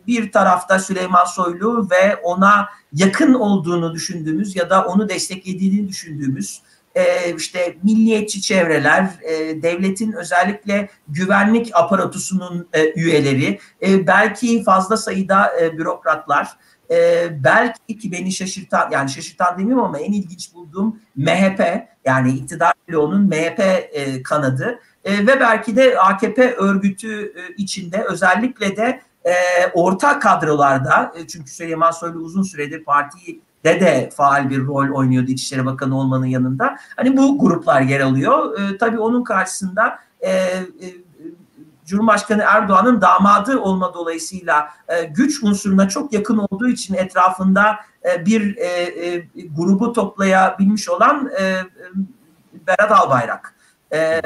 [0.06, 6.62] bir tarafta Süleyman Soylu ve ona yakın olduğunu düşündüğümüz ya da onu desteklediğini düşündüğümüz
[6.94, 15.60] e, işte milliyetçi çevreler, e, devletin özellikle güvenlik aparatusunun e, üyeleri, e, belki fazla sayıda
[15.60, 16.48] e, bürokratlar,
[16.90, 22.72] e, belki ki beni şaşırtan yani şaşırtan demeyeyim ama en ilginç bulduğum MHP yani iktidar
[22.88, 29.32] bloğunun MHP e, kanadı e, ve belki de AKP örgütü e, içinde özellikle de e,
[29.74, 35.30] orta kadrolarda e, çünkü Süleyman Soylu uzun süredir partiyi de de faal bir rol oynuyordu
[35.30, 36.76] İçişleri Bakanı olmanın yanında.
[36.96, 38.60] Hani bu gruplar yer alıyor.
[38.60, 40.30] E, tabii onun karşısında e,
[41.88, 48.56] Cumhurbaşkanı Erdoğan'ın damadı olma dolayısıyla e, güç unsuruna çok yakın olduğu için etrafında e, bir
[48.56, 51.64] e, e, grubu toplayabilmiş olan e, e
[52.66, 53.54] Berat Albayrak.
[53.92, 54.22] E,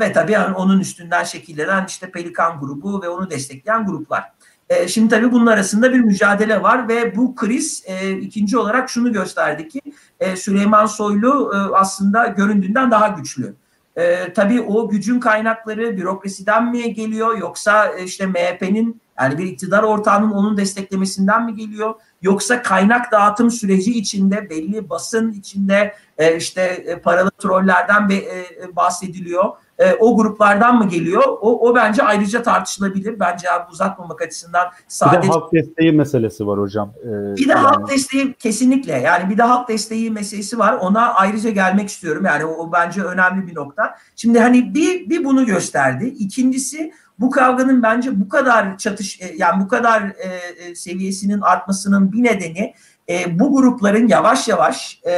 [0.00, 4.32] ve tabii yani onun üstünden şekillenen işte Pelikan grubu ve onu destekleyen gruplar.
[4.68, 9.12] E, şimdi tabii bunun arasında bir mücadele var ve bu kriz e, ikinci olarak şunu
[9.12, 9.80] gösterdi ki
[10.20, 13.54] e, Süleyman Soylu e, aslında göründüğünden daha güçlü.
[13.96, 19.82] E, tabii o gücün kaynakları bürokrasiden mi geliyor yoksa e, işte MHP'nin yani bir iktidar
[19.82, 21.94] ortağının onun desteklemesinden mi geliyor?
[22.22, 28.46] Yoksa kaynak dağıtım süreci içinde belli basın içinde e, işte e, paralı trollerden be, e,
[28.76, 29.52] bahsediliyor.
[29.78, 31.22] E, o gruplardan mı geliyor?
[31.40, 33.20] O, o bence ayrıca tartışılabilir.
[33.20, 35.22] Bence abi uzatmamak açısından sadece...
[35.22, 36.92] Bir de halk desteği meselesi var hocam.
[37.02, 37.66] Ee, bir de yani...
[37.66, 38.92] halk desteği kesinlikle.
[38.92, 40.72] Yani bir de halk desteği meselesi var.
[40.72, 42.24] Ona ayrıca gelmek istiyorum.
[42.24, 43.94] Yani o, o bence önemli bir nokta.
[44.16, 46.06] Şimdi hani bir, bir bunu gösterdi.
[46.06, 50.28] İkincisi bu kavganın bence bu kadar çatış e, yani bu kadar e,
[50.64, 52.74] e, seviyesinin artmasının bir nedeni
[53.08, 55.12] e, bu grupların yavaş yavaş e,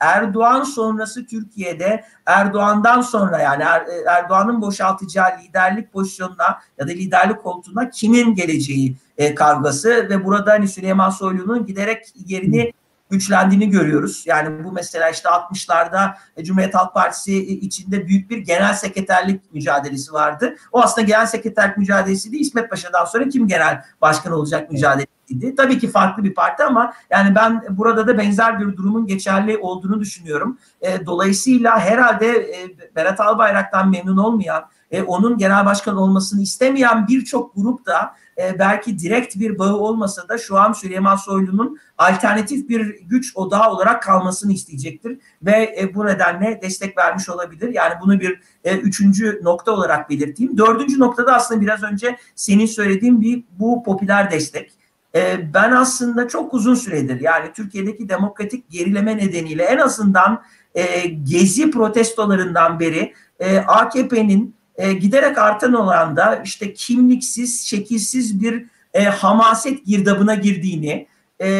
[0.00, 7.42] Erdoğan sonrası Türkiye'de Erdoğan'dan sonra yani er, e, Erdoğan'ın boşaltacağı liderlik pozisyonuna ya da liderlik
[7.42, 12.72] koltuğuna kimin geleceği e, kavgası ve burada hani Süleyman Soylu'nun giderek yerini
[13.10, 14.22] güçlendiğini görüyoruz.
[14.26, 20.56] Yani bu mesela işte 60'larda Cumhuriyet Halk Partisi içinde büyük bir genel sekreterlik mücadelesi vardı.
[20.72, 25.54] O aslında genel sekreterlik mücadelesi değil İsmet Paşa'dan sonra kim genel başkan olacak mücadelesiydi.
[25.56, 30.00] Tabii ki farklı bir parti ama yani ben burada da benzer bir durumun geçerli olduğunu
[30.00, 30.58] düşünüyorum.
[30.80, 32.56] E, dolayısıyla herhalde e,
[32.96, 38.98] Berat Albayrak'tan memnun olmayan e, onun genel başkan olmasını istemeyen birçok grup da e, belki
[38.98, 44.52] direkt bir bağı olmasa da şu an Süleyman Soylu'nun alternatif bir güç odağı olarak kalmasını
[44.52, 47.74] isteyecektir ve e, bu nedenle destek vermiş olabilir.
[47.74, 50.58] Yani bunu bir e, üçüncü nokta olarak belirteyim.
[50.58, 54.72] Dördüncü noktada aslında biraz önce senin söylediğin bir bu popüler destek.
[55.14, 60.42] E, ben aslında çok uzun süredir yani Türkiye'deki demokratik gerileme nedeniyle en azından
[60.74, 68.64] e, gezi protestolarından beri e, AKP'nin e, giderek artan oranda işte kimliksiz, şekilsiz bir
[68.94, 71.06] e, hamaset girdabına girdiğini,
[71.42, 71.50] e,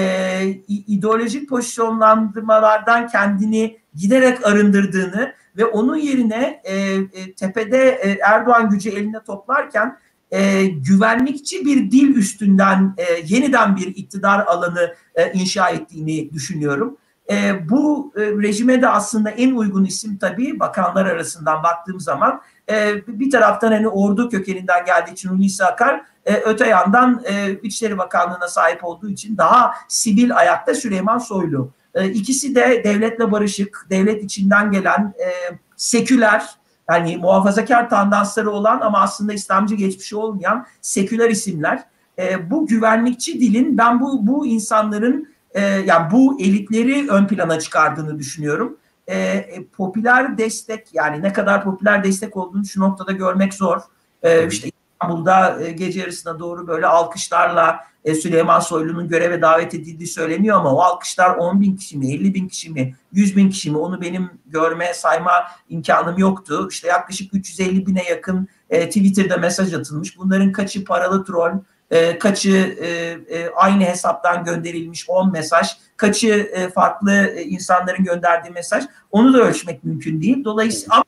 [0.69, 9.23] ideolojik pozisyonlandırmalardan kendini giderek arındırdığını ve onun yerine e, e, tepede e, Erdoğan gücü eline
[9.27, 9.99] toplarken
[10.31, 13.05] e, güvenlikçi bir dil üstünden e,
[13.35, 16.97] yeniden bir iktidar alanı e, inşa ettiğini düşünüyorum.
[17.31, 22.41] E, bu e, rejime de aslında en uygun isim tabii bakanlar arasından baktığım zaman
[22.71, 27.99] e, bir taraftan hani ordu kökeninden geldiği için Hulusi Akar e, öte yandan e, İçişleri
[27.99, 31.71] Bakanlığı'na sahip olduğu için daha sivil ayakta Süleyman Soylu.
[31.95, 35.29] E, ikisi de devletle barışık, devlet içinden gelen e,
[35.77, 41.83] seküler yani muhafazakar tandansları olan ama aslında İslamcı geçmişi olmayan seküler isimler.
[42.19, 48.19] E, bu güvenlikçi dilin ben bu bu insanların e, yani bu elitleri ön plana çıkardığını
[48.19, 48.77] düşünüyorum.
[49.07, 53.81] E, e, popüler destek yani ne kadar popüler destek olduğunu şu noktada görmek zor.
[54.23, 60.09] E, işte İstanbul'da e, gece yarısına doğru böyle alkışlarla e, Süleyman Soylu'nun göreve davet edildiği
[60.09, 63.71] söyleniyor ama o alkışlar 10 bin kişi mi, 50 bin kişi mi, 100 bin kişi
[63.71, 65.33] mi onu benim görme, sayma
[65.69, 66.69] imkanım yoktu.
[66.71, 70.19] İşte yaklaşık 350 bine yakın e, Twitter'da mesaj atılmış.
[70.19, 71.53] Bunların kaçı paralı troll,
[71.91, 72.89] e, kaçı e,
[73.37, 79.39] e, aynı hesaptan gönderilmiş 10 mesaj, kaçı e, farklı e, insanların gönderdiği mesaj onu da
[79.39, 80.45] ölçmek mümkün değil.
[80.45, 81.05] Dolayısıyla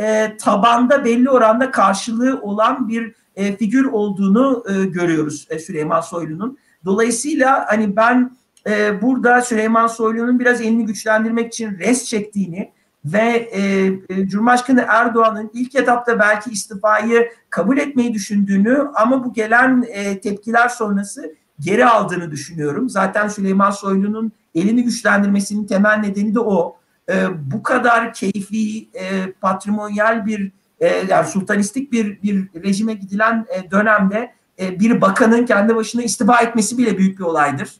[0.00, 6.58] e, tabanda belli oranda karşılığı olan bir e, figür olduğunu e, görüyoruz e, Süleyman Soylu'nun.
[6.84, 8.36] Dolayısıyla hani ben
[8.68, 12.72] e, burada Süleyman Soylu'nun biraz elini güçlendirmek için res çektiğini
[13.04, 19.84] ve e, e, Cumhurbaşkanı Erdoğan'ın ilk etapta belki istifayı kabul etmeyi düşündüğünü ama bu gelen
[19.88, 22.88] e, tepkiler sonrası geri aldığını düşünüyorum.
[22.88, 26.76] Zaten Süleyman Soylu'nun elini güçlendirmesinin temel nedeni de o.
[27.08, 33.70] E, bu kadar keyfi, e, patrimonyal bir e, yani sultanistik bir bir rejime gidilen e,
[33.70, 37.70] dönemde e, bir bakanın kendi başına istifa etmesi bile büyük bir olaydır.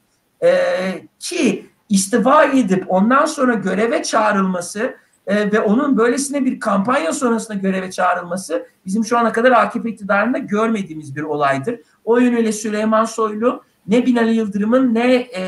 [0.43, 0.51] E,
[1.19, 4.95] ki istifa edip ondan sonra göreve çağrılması
[5.29, 10.39] e, ve onun böylesine bir kampanya sonrasında göreve çağrılması bizim şu ana kadar AKP iktidarında
[10.39, 11.81] görmediğimiz bir olaydır.
[12.05, 15.43] O yönüyle Süleyman Soylu ne Binali Yıldırım'ın ne e,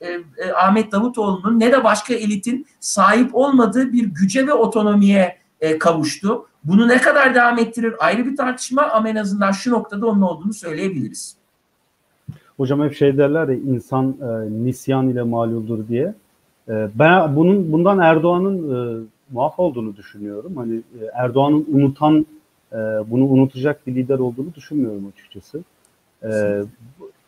[0.00, 5.78] e, e, Ahmet Davutoğlu'nun ne de başka elitin sahip olmadığı bir güce ve otonomiye e,
[5.78, 6.46] kavuştu.
[6.64, 10.52] Bunu ne kadar devam ettirir ayrı bir tartışma ama en azından şu noktada onun olduğunu
[10.52, 11.36] söyleyebiliriz.
[12.56, 16.14] Hocam hep şey derler ya insan e, nisyan ile maluldur diye.
[16.68, 20.56] E, ben bunun bundan Erdoğan'ın e, muaf olduğunu düşünüyorum.
[20.56, 22.26] Hani e, Erdoğan'ın unutan
[22.72, 25.64] e, bunu unutacak bir lider olduğunu düşünmüyorum açıkçası.
[26.24, 26.62] E,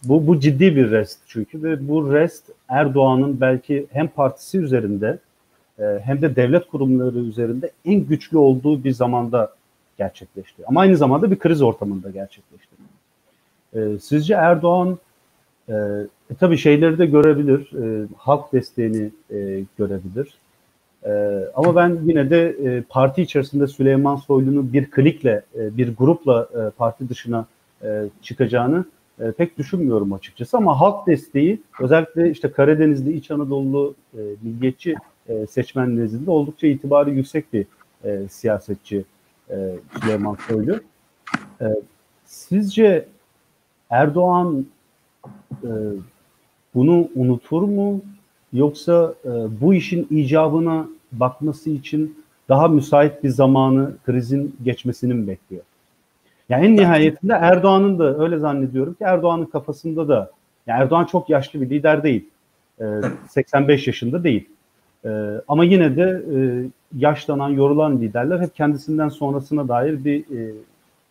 [0.04, 5.18] bu, bu ciddi bir rest çünkü ve bu rest Erdoğan'ın belki hem partisi üzerinde
[5.78, 9.52] e, hem de devlet kurumları üzerinde en güçlü olduğu bir zamanda
[9.98, 10.62] gerçekleşti.
[10.66, 12.74] Ama aynı zamanda bir kriz ortamında gerçekleşti.
[13.74, 14.98] E, sizce Erdoğan
[15.68, 15.74] e,
[16.30, 20.34] e, tabii şeyleri de görebilir, e, halk desteğini e, görebilir.
[21.04, 26.48] E, ama ben yine de e, parti içerisinde Süleyman Soylu'nun bir klikle, e, bir grupla
[26.54, 27.46] e, parti dışına
[27.82, 28.84] e, çıkacağını
[29.20, 30.56] e, pek düşünmüyorum açıkçası.
[30.56, 34.94] Ama halk desteği özellikle işte Karadenizli, İç Anadolu e, milliyetçi
[35.28, 37.66] e, seçmen nezdinde oldukça itibarı yüksek bir
[38.04, 39.04] e, siyasetçi
[39.50, 40.80] e, Süleyman Soylu.
[41.60, 41.66] E,
[42.24, 43.08] sizce
[43.90, 44.66] Erdoğan
[45.64, 45.70] e,
[46.74, 48.00] bunu unutur mu?
[48.52, 50.88] Yoksa e, bu işin icabına
[51.20, 55.62] bakması için daha müsait bir zamanı krizin geçmesini mi bekliyor?
[56.48, 60.30] Yani en nihayetinde Erdoğan'ın da öyle zannediyorum ki Erdoğan'ın kafasında da
[60.66, 62.28] yani Erdoğan çok yaşlı bir lider değil.
[62.80, 62.84] E,
[63.28, 64.48] 85 yaşında değil.
[65.04, 65.10] E,
[65.48, 66.38] ama yine de e,
[66.98, 70.54] yaşlanan, yorulan liderler hep kendisinden sonrasına dair bir e,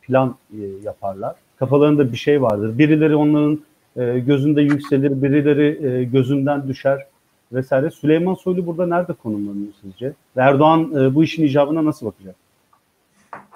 [0.02, 1.36] plan e, yaparlar.
[1.58, 2.78] Kafalarında bir şey vardır.
[2.78, 3.60] Birileri onların
[4.26, 7.06] gözünde yükselir, birileri gözünden düşer
[7.54, 7.92] vesaire.
[7.92, 10.13] Süleyman Soylu burada nerede konumlanıyor sizce?
[10.36, 12.36] Erdoğan e, bu işin icabına nasıl bakacak?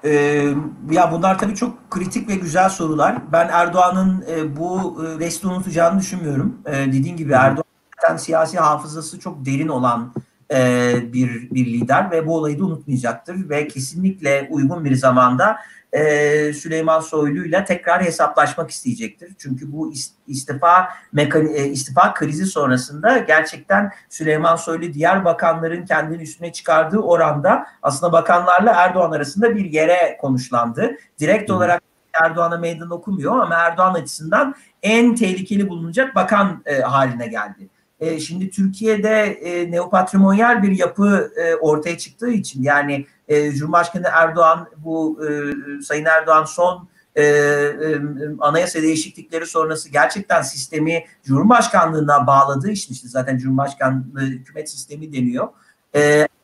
[0.04, 0.54] Ee,
[0.92, 3.18] ya bunlar tabii çok kritik ve güzel sorular.
[3.32, 6.58] Ben Erdoğan'ın e, bu e, resti unutacağını düşünmüyorum.
[6.66, 10.14] E, dediğin gibi Erdoğan siyasi hafızası çok derin olan
[10.54, 15.58] e, bir bir lider ve bu olayı da unutmayacaktır ve kesinlikle uygun bir zamanda
[15.98, 19.32] e, Süleyman Soylu ile tekrar hesaplaşmak isteyecektir.
[19.38, 19.94] Çünkü bu
[20.28, 20.90] istifa
[21.34, 28.72] e, istifa krizi sonrasında gerçekten Süleyman Soylu diğer bakanların kendini üstüne çıkardığı oranda aslında bakanlarla
[28.72, 30.96] Erdoğan arasında bir yere konuşlandı.
[31.20, 31.82] Direkt olarak
[32.24, 37.70] Erdoğan'a meydan okumuyor ama Erdoğan açısından en tehlikeli bulunacak bakan e, haline geldi.
[38.00, 44.70] E, şimdi Türkiye'de e, neopatrimonyal bir yapı e, ortaya çıktığı için yani e, Cumhurbaşkanı Erdoğan
[44.78, 48.02] bu e, Sayın Erdoğan son e, e,
[48.40, 55.48] anayasa değişiklikleri sonrası gerçekten sistemi Cumhurbaşkanlığına bağladığı için işte zaten Cumhurbaşkanlığı hükümet sistemi deniyor.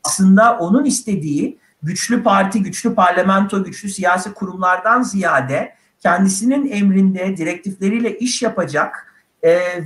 [0.03, 8.41] Aslında onun istediği güçlü parti, güçlü parlamento, güçlü siyasi kurumlardan ziyade kendisinin emrinde direktifleriyle iş
[8.41, 9.13] yapacak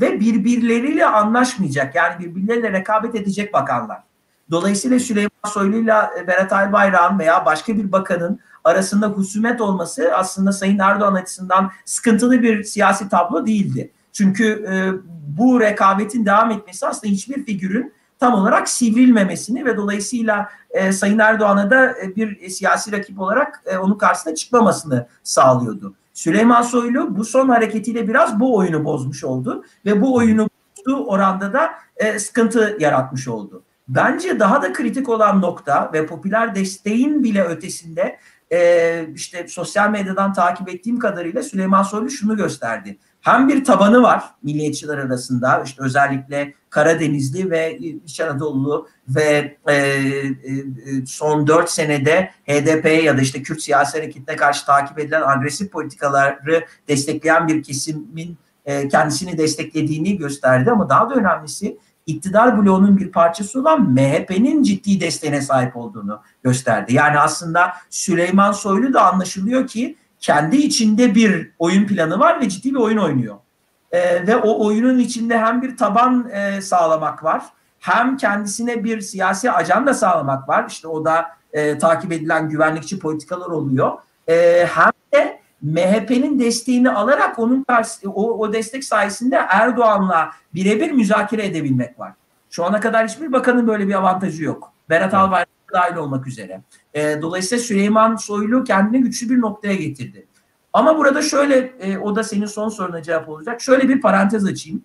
[0.02, 4.07] ve birbirleriyle anlaşmayacak yani birbirleriyle rekabet edecek bakanlar.
[4.52, 11.14] Dolayısıyla Süleyman Soylu'yla Berat Albayrak'ın veya başka bir bakanın arasında husumet olması aslında Sayın Erdoğan
[11.14, 13.92] açısından sıkıntılı bir siyasi tablo değildi.
[14.14, 14.74] Çünkü e,
[15.38, 21.70] bu rekabetin devam etmesi aslında hiçbir figürün tam olarak sivrilmemesini ve dolayısıyla e, Sayın Erdoğan'a
[21.70, 25.94] da e, bir siyasi rakip olarak e, onun karşısına çıkmamasını sağlıyordu.
[26.14, 31.54] Süleyman Soylu bu son hareketiyle biraz bu oyunu bozmuş oldu ve bu oyunu bozduğu oranda
[31.54, 33.64] da e, sıkıntı yaratmış oldu.
[33.88, 38.20] Bence daha da kritik olan nokta ve popüler desteğin bile ötesinde
[38.52, 42.98] e, işte sosyal medyadan takip ettiğim kadarıyla Süleyman Soylu şunu gösterdi.
[43.22, 50.34] Hem bir tabanı var milliyetçiler arasında işte özellikle Karadenizli ve İç Anadolu ve e, e,
[51.06, 56.66] son dört senede HDP'ye ya da işte Kürt siyasi hareketine karşı takip edilen agresif politikaları
[56.88, 63.60] destekleyen bir kesimin e, kendisini desteklediğini gösterdi ama daha da önemlisi iktidar bloğunun bir parçası
[63.60, 66.94] olan MHP'nin ciddi desteğine sahip olduğunu gösterdi.
[66.94, 72.70] Yani aslında Süleyman Soylu da anlaşılıyor ki kendi içinde bir oyun planı var ve ciddi
[72.70, 73.36] bir oyun oynuyor.
[73.92, 77.44] E, ve o oyunun içinde hem bir taban e, sağlamak var
[77.80, 80.66] hem kendisine bir siyasi ajanda sağlamak var.
[80.70, 83.92] İşte o da e, takip edilen güvenlikçi politikalar oluyor.
[84.28, 91.46] E, hem de MHP'nin desteğini alarak onun karşı, o, o destek sayesinde Erdoğan'la birebir müzakere
[91.46, 92.14] edebilmek var.
[92.50, 94.74] Şu ana kadar hiçbir bakanın böyle bir avantajı yok.
[94.90, 96.62] Berat Albayrak dahil olmak üzere.
[96.94, 100.28] E, dolayısıyla Süleyman Soylu kendini güçlü bir noktaya getirdi.
[100.74, 103.62] Ama burada şöyle, e, o da senin son soruna cevap olacak.
[103.62, 104.82] Şöyle bir parantez açayım.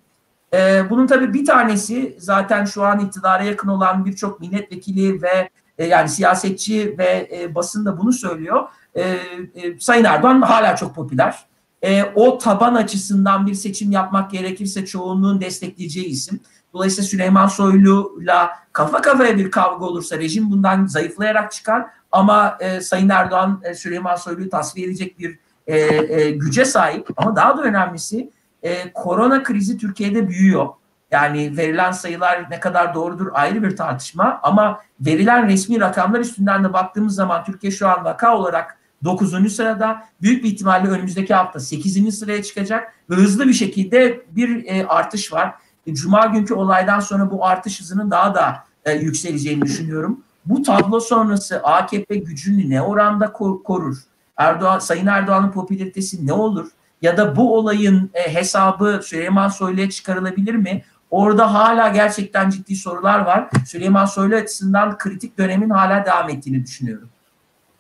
[0.55, 5.87] E, bunun tabii bir tanesi zaten şu an iktidara yakın olan birçok milletvekili ve e,
[5.87, 8.69] yani siyasetçi ve e, basın da bunu söylüyor.
[8.95, 11.47] E, e, Sayın Erdoğan hala çok popüler.
[11.85, 16.41] E, o taban açısından bir seçim yapmak gerekirse çoğunluğun destekleyeceği isim.
[16.73, 21.87] Dolayısıyla Süleyman Soylu'la kafa kafaya bir kavga olursa rejim bundan zayıflayarak çıkar.
[22.13, 27.09] Ama e, Sayın Erdoğan e, Süleyman Soylu'yu tasfiye edecek bir e, e, güce sahip.
[27.17, 28.31] Ama daha da önemlisi
[28.63, 30.69] e, korona krizi Türkiye'de büyüyor.
[31.11, 36.73] Yani verilen sayılar ne kadar doğrudur ayrı bir tartışma ama verilen resmi rakamlar üstünden de
[36.73, 39.55] baktığımız zaman Türkiye şu an vaka olarak 9.
[39.55, 42.19] sırada büyük bir ihtimalle önümüzdeki hafta 8.
[42.19, 45.55] sıraya çıkacak ve hızlı bir şekilde bir e, artış var.
[45.93, 50.21] Cuma günkü olaydan sonra bu artış hızının daha da e, yükseleceğini düşünüyorum.
[50.45, 53.97] Bu tablo sonrası AKP gücünü ne oranda korur?
[54.37, 56.69] Erdoğan, Sayın Erdoğan'ın popülaritesi ne olur?
[57.03, 60.85] Ya da bu olayın e, hesabı Süleyman Soylu'ya çıkarılabilir mi?
[61.11, 63.49] Orada hala gerçekten ciddi sorular var.
[63.67, 67.09] Süleyman Soylu açısından kritik dönemin hala devam ettiğini düşünüyorum.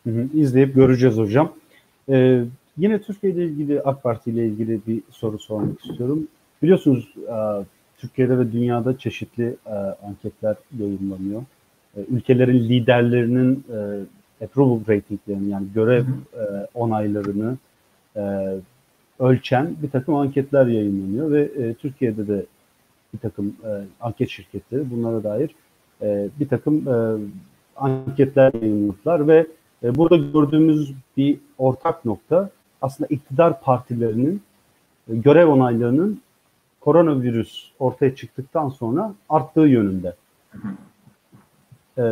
[0.04, 1.52] Hı hı, izleyip göreceğiz hocam.
[2.08, 2.44] Ee,
[2.78, 6.28] yine Türkiye ile ilgili AK Parti ile ilgili bir soru sormak istiyorum.
[6.62, 7.64] Biliyorsunuz e,
[7.98, 9.74] Türkiye'de ve dünyada çeşitli e,
[10.06, 11.42] anketler yayınlanıyor.
[11.96, 13.64] E, ülkelerin liderlerinin
[14.44, 16.04] approval ratinglerini yani görev
[16.74, 17.56] onaylarını
[19.20, 22.46] ölçen bir takım anketler yayınlanıyor ve Türkiye'de de
[23.14, 23.56] bir takım
[24.00, 25.50] anket şirketleri bunlara dair
[26.40, 26.84] bir takım
[27.76, 29.46] anketler yayınladılar ve
[29.84, 32.50] e, burada gördüğümüz bir ortak nokta
[32.82, 34.42] aslında iktidar partilerinin
[35.08, 36.20] e, görev onaylarının
[36.80, 40.14] koronavirüs ortaya çıktıktan sonra arttığı yönünde.
[41.98, 42.02] Ee,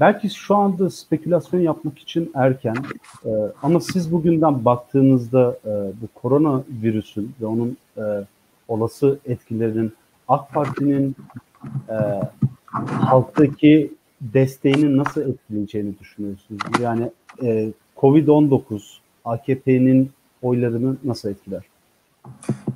[0.00, 2.76] belki şu anda spekülasyon yapmak için erken
[3.24, 3.28] ee,
[3.62, 8.02] ama siz bugünden baktığınızda e, bu koronavirüsün ve onun e,
[8.68, 9.92] olası etkilerinin
[10.28, 11.16] AK Parti'nin
[11.88, 11.96] e,
[12.84, 16.60] halktaki desteğini nasıl etkileyeceğini düşünüyorsunuz?
[16.80, 17.10] Yani
[17.42, 18.80] e, Covid-19
[19.24, 20.10] AKP'nin
[20.42, 21.62] oylarını nasıl etkiler?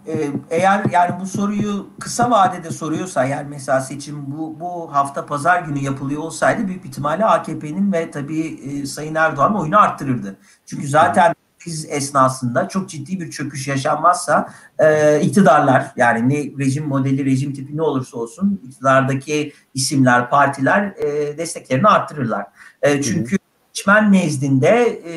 [0.07, 5.63] Ee, eğer yani bu soruyu kısa vadede soruyorsa yani mesela seçim bu, bu hafta pazar
[5.63, 10.37] günü yapılıyor olsaydı büyük ihtimalle AKP'nin ve tabii e, Sayın Erdoğan oyunu arttırırdı.
[10.67, 11.35] Çünkü zaten
[11.65, 14.49] kriz esnasında çok ciddi bir çöküş yaşanmazsa
[14.79, 21.39] e, iktidarlar yani ne rejim modeli, rejim tipi ne olursa olsun iktidardaki isimler, partiler e,
[21.39, 22.47] desteklerini arttırırlar.
[22.83, 23.37] E, çünkü
[23.73, 25.15] seçmen nezdinde e,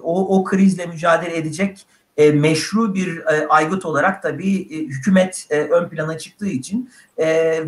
[0.00, 1.86] o, o krizle mücadele edecek
[2.16, 7.26] e, meşru bir e, aygıt olarak tabii e, hükümet e, ön plana çıktığı için e,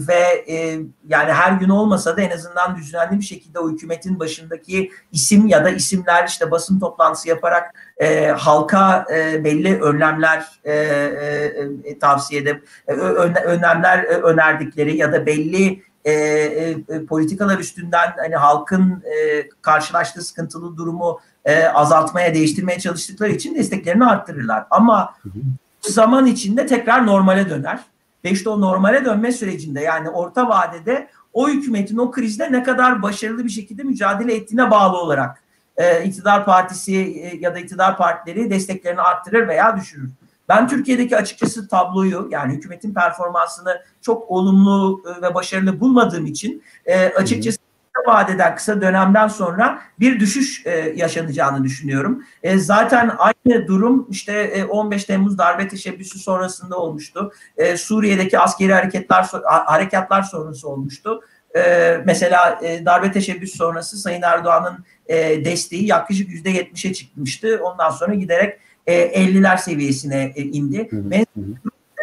[0.08, 4.90] ve e, yani her gün olmasa da en azından düzenli bir şekilde o hükümetin başındaki
[5.12, 11.68] isim ya da isimler işte basın toplantısı yaparak e, halka e, belli önlemler e, e,
[11.84, 18.14] e, tavsiye edip e, önlemler e, önerdikleri ya da belli e, e, e, politikalar üstünden
[18.16, 24.64] hani halkın e, karşılaştığı sıkıntılı durumu e, azaltmaya, değiştirmeye çalıştıkları için desteklerini arttırırlar.
[24.70, 25.14] Ama
[25.80, 27.80] zaman içinde tekrar normale döner.
[28.24, 33.02] Ve işte o normale dönme sürecinde yani orta vadede o hükümetin o krizde ne kadar
[33.02, 35.42] başarılı bir şekilde mücadele ettiğine bağlı olarak
[35.76, 40.10] e, iktidar partisi e, ya da iktidar partileri desteklerini arttırır veya düşürür.
[40.48, 47.08] Ben Türkiye'deki açıkçası tabloyu yani hükümetin performansını çok olumlu e, ve başarılı bulmadığım için e,
[47.08, 47.57] açıkçası
[47.98, 52.24] kısa vadeden kısa dönemden sonra bir düşüş e, yaşanacağını düşünüyorum.
[52.42, 57.32] E, zaten aynı durum işte e, 15 Temmuz darbe teşebbüsü sonrasında olmuştu.
[57.56, 61.20] E, Suriye'deki askeri hareketler harekatlar sonrası olmuştu.
[61.56, 67.60] E, mesela e, darbe teşebbüsü sonrası Sayın Erdoğan'ın e, desteği yaklaşık %70'e çıkmıştı.
[67.62, 70.88] Ondan sonra giderek e, 50'ler seviyesine e, indi.
[70.90, 71.02] Hı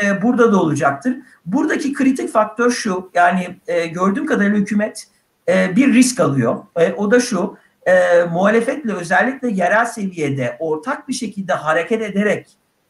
[0.03, 1.15] e, burada da olacaktır.
[1.45, 5.07] Buradaki kritik faktör şu yani e, gördüğüm kadarıyla hükümet
[5.49, 6.57] e, bir risk alıyor.
[6.79, 12.47] E, o da şu e, muhalefetle özellikle yerel seviyede ortak bir şekilde hareket ederek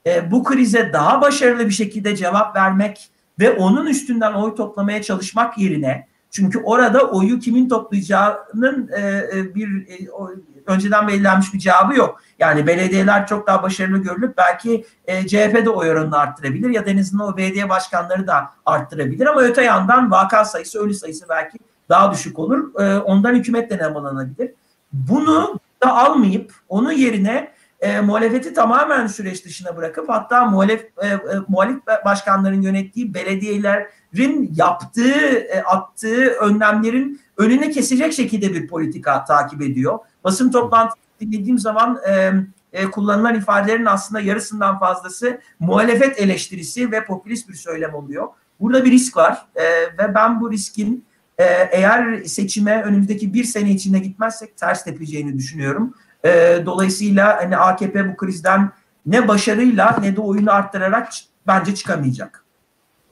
[0.07, 5.57] e, bu krize daha başarılı bir şekilde cevap vermek ve onun üstünden oy toplamaya çalışmak
[5.57, 9.01] yerine çünkü orada oyu kimin toplayacağının e,
[9.33, 10.31] e bir e, o,
[10.67, 12.21] önceden belirlenmiş bir cevabı yok.
[12.39, 16.89] Yani belediyeler çok daha başarılı görülüp belki e, CHP de oy oranını arttırabilir ya da
[16.89, 21.57] en azından o belediye başkanları da arttırabilir ama öte yandan vaka sayısı, ölü sayısı belki
[21.89, 22.81] daha düşük olur.
[22.81, 24.51] E, ondan hükümet de nemalanabilir.
[24.93, 31.19] Bunu da almayıp onun yerine e, muhalefeti tamamen süreç dışına bırakıp hatta muhalef, e, e,
[31.47, 39.99] muhalif başkanların yönettiği belediyelerin yaptığı, e, attığı önlemlerin önüne kesecek şekilde bir politika takip ediyor.
[40.23, 42.31] Basın toplantısı dinlediğim zaman e,
[42.73, 48.27] e, kullanılan ifadelerin aslında yarısından fazlası muhalefet eleştirisi ve popülist bir söylem oluyor.
[48.59, 49.63] Burada bir risk var e,
[49.97, 51.05] ve ben bu riskin
[51.37, 55.93] e, eğer seçime önümüzdeki bir sene içinde gitmezsek ters tepeceğini düşünüyorum.
[56.25, 58.71] E, dolayısıyla hani AKP bu krizden
[59.05, 61.13] ne başarıyla ne de oyunu arttırarak
[61.47, 62.43] bence çıkamayacak.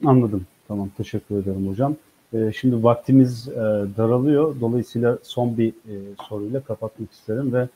[0.06, 0.46] Anladım.
[0.68, 1.96] Tamam teşekkür ederim hocam.
[2.34, 3.54] Ee, şimdi vaktimiz e,
[3.98, 4.56] daralıyor.
[4.62, 5.96] Dolayısıyla son bir e,
[6.30, 7.68] soruyla kapatmak isterim ve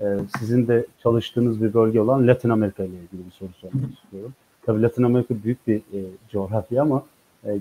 [0.00, 0.06] e,
[0.38, 4.34] sizin de çalıştığınız bir bölge olan Latin Amerika ile ilgili bir soru sormak istiyorum.
[4.66, 5.82] Tabii Latin Amerika büyük bir
[6.30, 7.02] coğrafya ama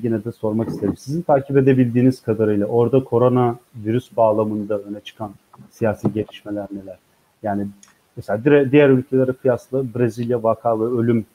[0.03, 0.97] yine de sormak isterim.
[0.97, 5.31] Sizin takip edebildiğiniz kadarıyla orada korona virüs bağlamında öne çıkan
[5.69, 6.97] siyasi gelişmeler neler?
[7.43, 7.67] Yani
[8.15, 11.25] mesela diğer ülkelere kıyasla Brezilya vaka ve ölüm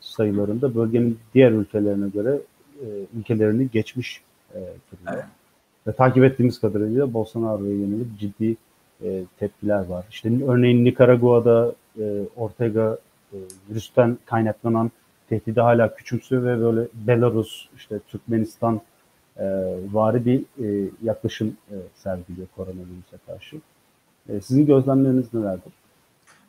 [0.00, 2.38] sayılarında bölgenin diğer ülkelerine göre
[2.80, 2.86] e,
[3.18, 4.22] ülkelerini geçmiş
[4.54, 5.14] e, durumda.
[5.14, 5.24] Evet.
[5.86, 8.56] Ve takip ettiğimiz kadarıyla Bolsonaro'ya yönelik ciddi
[9.04, 10.04] e, tepkiler var.
[10.10, 12.98] İşte örneğin Nikaragua'da e, Ortega
[13.32, 13.36] e,
[13.70, 14.90] virüsten kaynaklanan
[15.32, 18.80] tehdidi hala küçümsüyor ve böyle Belarus, işte Türkmenistan
[19.36, 19.44] e,
[19.92, 23.56] vari bir e, yaklaşım e, sergiliyor koronavirüse karşı.
[24.28, 25.72] E, sizin gözlemleriniz nelerdir?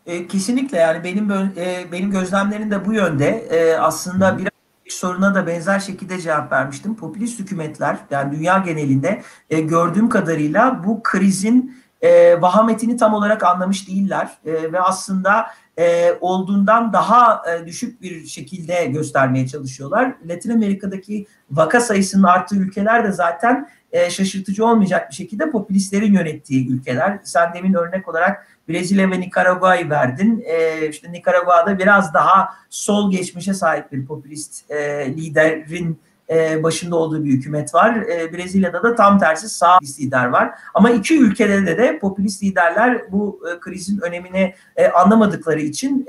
[0.06, 3.28] E, kesinlikle yani benim e, benim gözlemlerim de bu yönde.
[3.28, 4.52] E, aslında biraz
[4.88, 6.96] soruna da benzer şekilde cevap vermiştim.
[6.96, 13.88] Popülist hükümetler yani dünya genelinde e, gördüğüm kadarıyla bu krizin e, vahametini tam olarak anlamış
[13.88, 15.46] değiller e, ve aslında
[15.80, 20.16] e, olduğundan daha e, düşük bir şekilde göstermeye çalışıyorlar.
[20.30, 26.70] Latin Amerika'daki vaka sayısının arttığı ülkeler de zaten e, şaşırtıcı olmayacak bir şekilde popülistlerin yönettiği
[26.70, 27.20] ülkeler.
[27.24, 30.44] Sen demin örnek olarak Brezilya ve Nikaragua'yı verdin.
[30.46, 36.00] E, işte Nikaragua'da biraz daha sol geçmişe sahip bir popülist e, liderin
[36.34, 37.96] e, başında olduğu bir hükümet var.
[37.96, 40.52] E, Brezilya'da da tam tersi sağ lider var.
[40.74, 44.56] Ama iki ülkede de, de popülist liderler bu e, krizin önemini
[44.94, 46.08] anlamadıkları için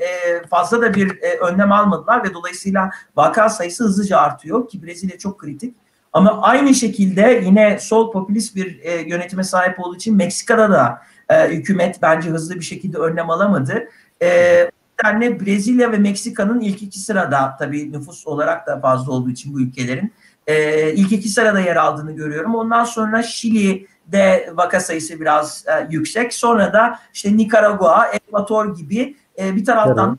[0.51, 5.75] fazla da bir önlem almadılar ve dolayısıyla vaka sayısı hızlıca artıyor ki Brezilya çok kritik.
[6.13, 10.99] Ama aynı şekilde yine sol popülist bir yönetime sahip olduğu için Meksika'da da
[11.49, 13.89] hükümet bence hızlı bir şekilde önlem alamadı.
[15.03, 19.61] Nedenle Brezilya ve Meksika'nın ilk iki sırada tabii nüfus olarak da fazla olduğu için bu
[19.61, 20.13] ülkelerin
[20.47, 22.55] e, ilk iki sırada yer aldığını görüyorum.
[22.55, 26.35] Ondan sonra Şili'de vaka sayısı biraz e, yüksek.
[26.35, 30.19] Sonra da işte Nikaragua, Ekvator gibi e, bir taraftan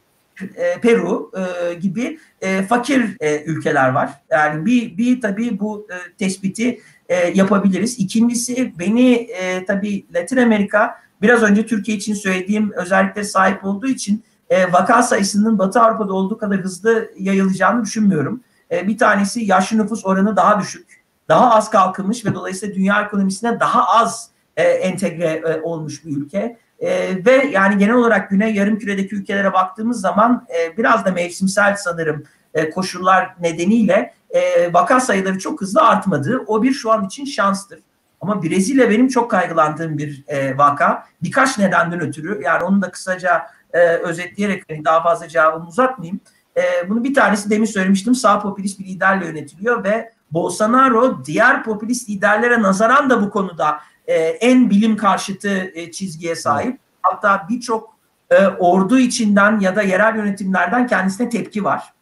[0.55, 4.09] e, Peru e, gibi e, fakir e, ülkeler var.
[4.31, 7.99] Yani bir, bir tabii bu e, tespiti e, yapabiliriz.
[7.99, 14.23] İkincisi beni e, tabii Latin Amerika biraz önce Türkiye için söylediğim özellikle sahip olduğu için
[14.49, 18.41] e, vaka sayısının Batı Avrupa'da olduğu kadar hızlı yayılacağını düşünmüyorum.
[18.71, 23.59] E, bir tanesi yaşlı nüfus oranı daha düşük, daha az kalkınmış ve dolayısıyla dünya ekonomisine
[23.59, 26.57] daha az e, entegre e, olmuş bir ülke.
[26.79, 32.23] E, ve yani genel olarak Güney Yarımküre'deki ülkelere baktığımız zaman e, biraz da mevsimsel sanırım
[32.53, 36.43] e, koşullar nedeniyle e, vaka sayıları çok hızlı artmadı.
[36.47, 37.79] O bir şu an için şanstır.
[38.21, 41.05] Ama Brezilya benim çok kaygılandığım bir e, vaka.
[41.23, 46.19] Birkaç nedenden ötürü yani onu da kısaca e, özetleyerek hani daha fazla cevabımı uzatmayayım.
[46.57, 52.09] E, bunu bir tanesi demin söylemiştim sağ popülist bir liderle yönetiliyor ve Bolsonaro diğer popülist
[52.09, 56.79] liderlere nazaran da bu konuda e, en bilim karşıtı e, çizgiye sahip.
[57.01, 57.95] Hatta birçok
[58.29, 61.93] e, ordu içinden ya da yerel yönetimlerden kendisine tepki var.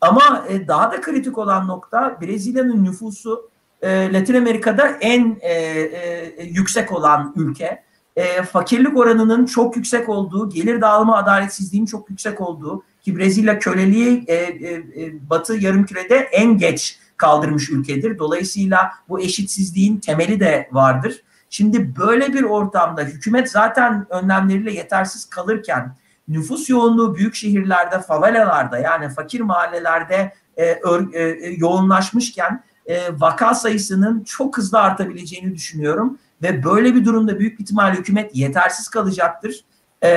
[0.00, 3.50] Ama e, daha da kritik olan nokta Brezilya'nın nüfusu
[3.82, 7.87] e, Latin Amerika'da en e, e, yüksek olan ülke.
[8.18, 14.24] E, fakirlik oranının çok yüksek olduğu, gelir dağılımı adaletsizliğinin çok yüksek olduğu ki Brezilya köleliği
[14.26, 18.18] e, e, e, Batı yarımkürede en geç kaldırmış ülkedir.
[18.18, 21.22] Dolayısıyla bu eşitsizliğin temeli de vardır.
[21.50, 25.96] Şimdi böyle bir ortamda hükümet zaten önlemleriyle yetersiz kalırken
[26.28, 30.78] nüfus yoğunluğu büyük şehirlerde, favelalarda yani fakir mahallelerde e, e,
[31.12, 36.18] e, yoğunlaşmışken e, vaka sayısının çok hızlı artabileceğini düşünüyorum.
[36.42, 39.64] Ve böyle bir durumda büyük ihtimalle hükümet yetersiz kalacaktır.
[40.02, 40.08] E,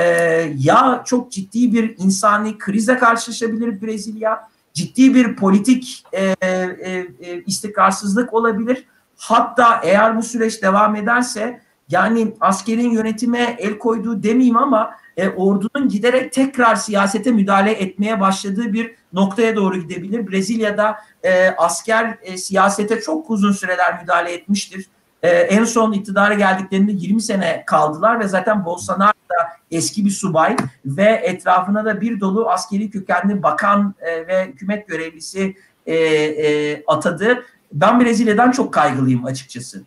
[0.58, 8.34] ya çok ciddi bir insani krize karşılaşabilir Brezilya, ciddi bir politik e, e, e, istikrarsızlık
[8.34, 8.84] olabilir.
[9.16, 15.88] Hatta eğer bu süreç devam ederse yani askerin yönetime el koyduğu demeyeyim ama e, ordunun
[15.88, 20.30] giderek tekrar siyasete müdahale etmeye başladığı bir noktaya doğru gidebilir.
[20.30, 24.86] Brezilya'da e, asker e, siyasete çok uzun süreler müdahale etmiştir.
[25.22, 30.56] E, en son iktidara geldiklerinde 20 sene kaldılar ve zaten Bolsonaro da eski bir subay
[30.86, 35.56] ve etrafına da bir dolu askeri kökenli bakan e, ve hükümet görevlisi
[35.86, 37.42] e, e, atadı.
[37.72, 39.82] Ben Brezilya'dan çok kaygılıyım açıkçası.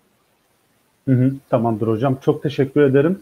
[1.08, 2.18] Hı hı, tamamdır hocam.
[2.22, 3.20] Çok teşekkür ederim.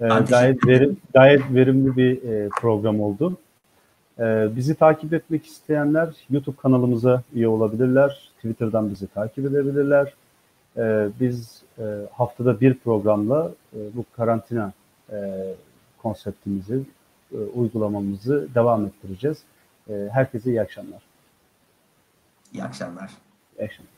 [0.00, 3.36] Ee, gayet verim, gayet verimli bir e, program oldu.
[4.18, 8.30] Ee, bizi takip etmek isteyenler YouTube kanalımıza üye olabilirler.
[8.36, 10.14] Twitter'dan bizi takip edebilirler.
[10.76, 14.72] e, biz e, haftada bir programla e, bu karantina
[15.12, 15.16] e,
[15.98, 16.80] konseptimizi,
[17.32, 19.42] e, uygulamamızı devam ettireceğiz.
[19.90, 21.02] E, herkese iyi akşamlar.
[22.52, 23.10] İyi akşamlar.
[23.58, 23.95] İyi akşamlar.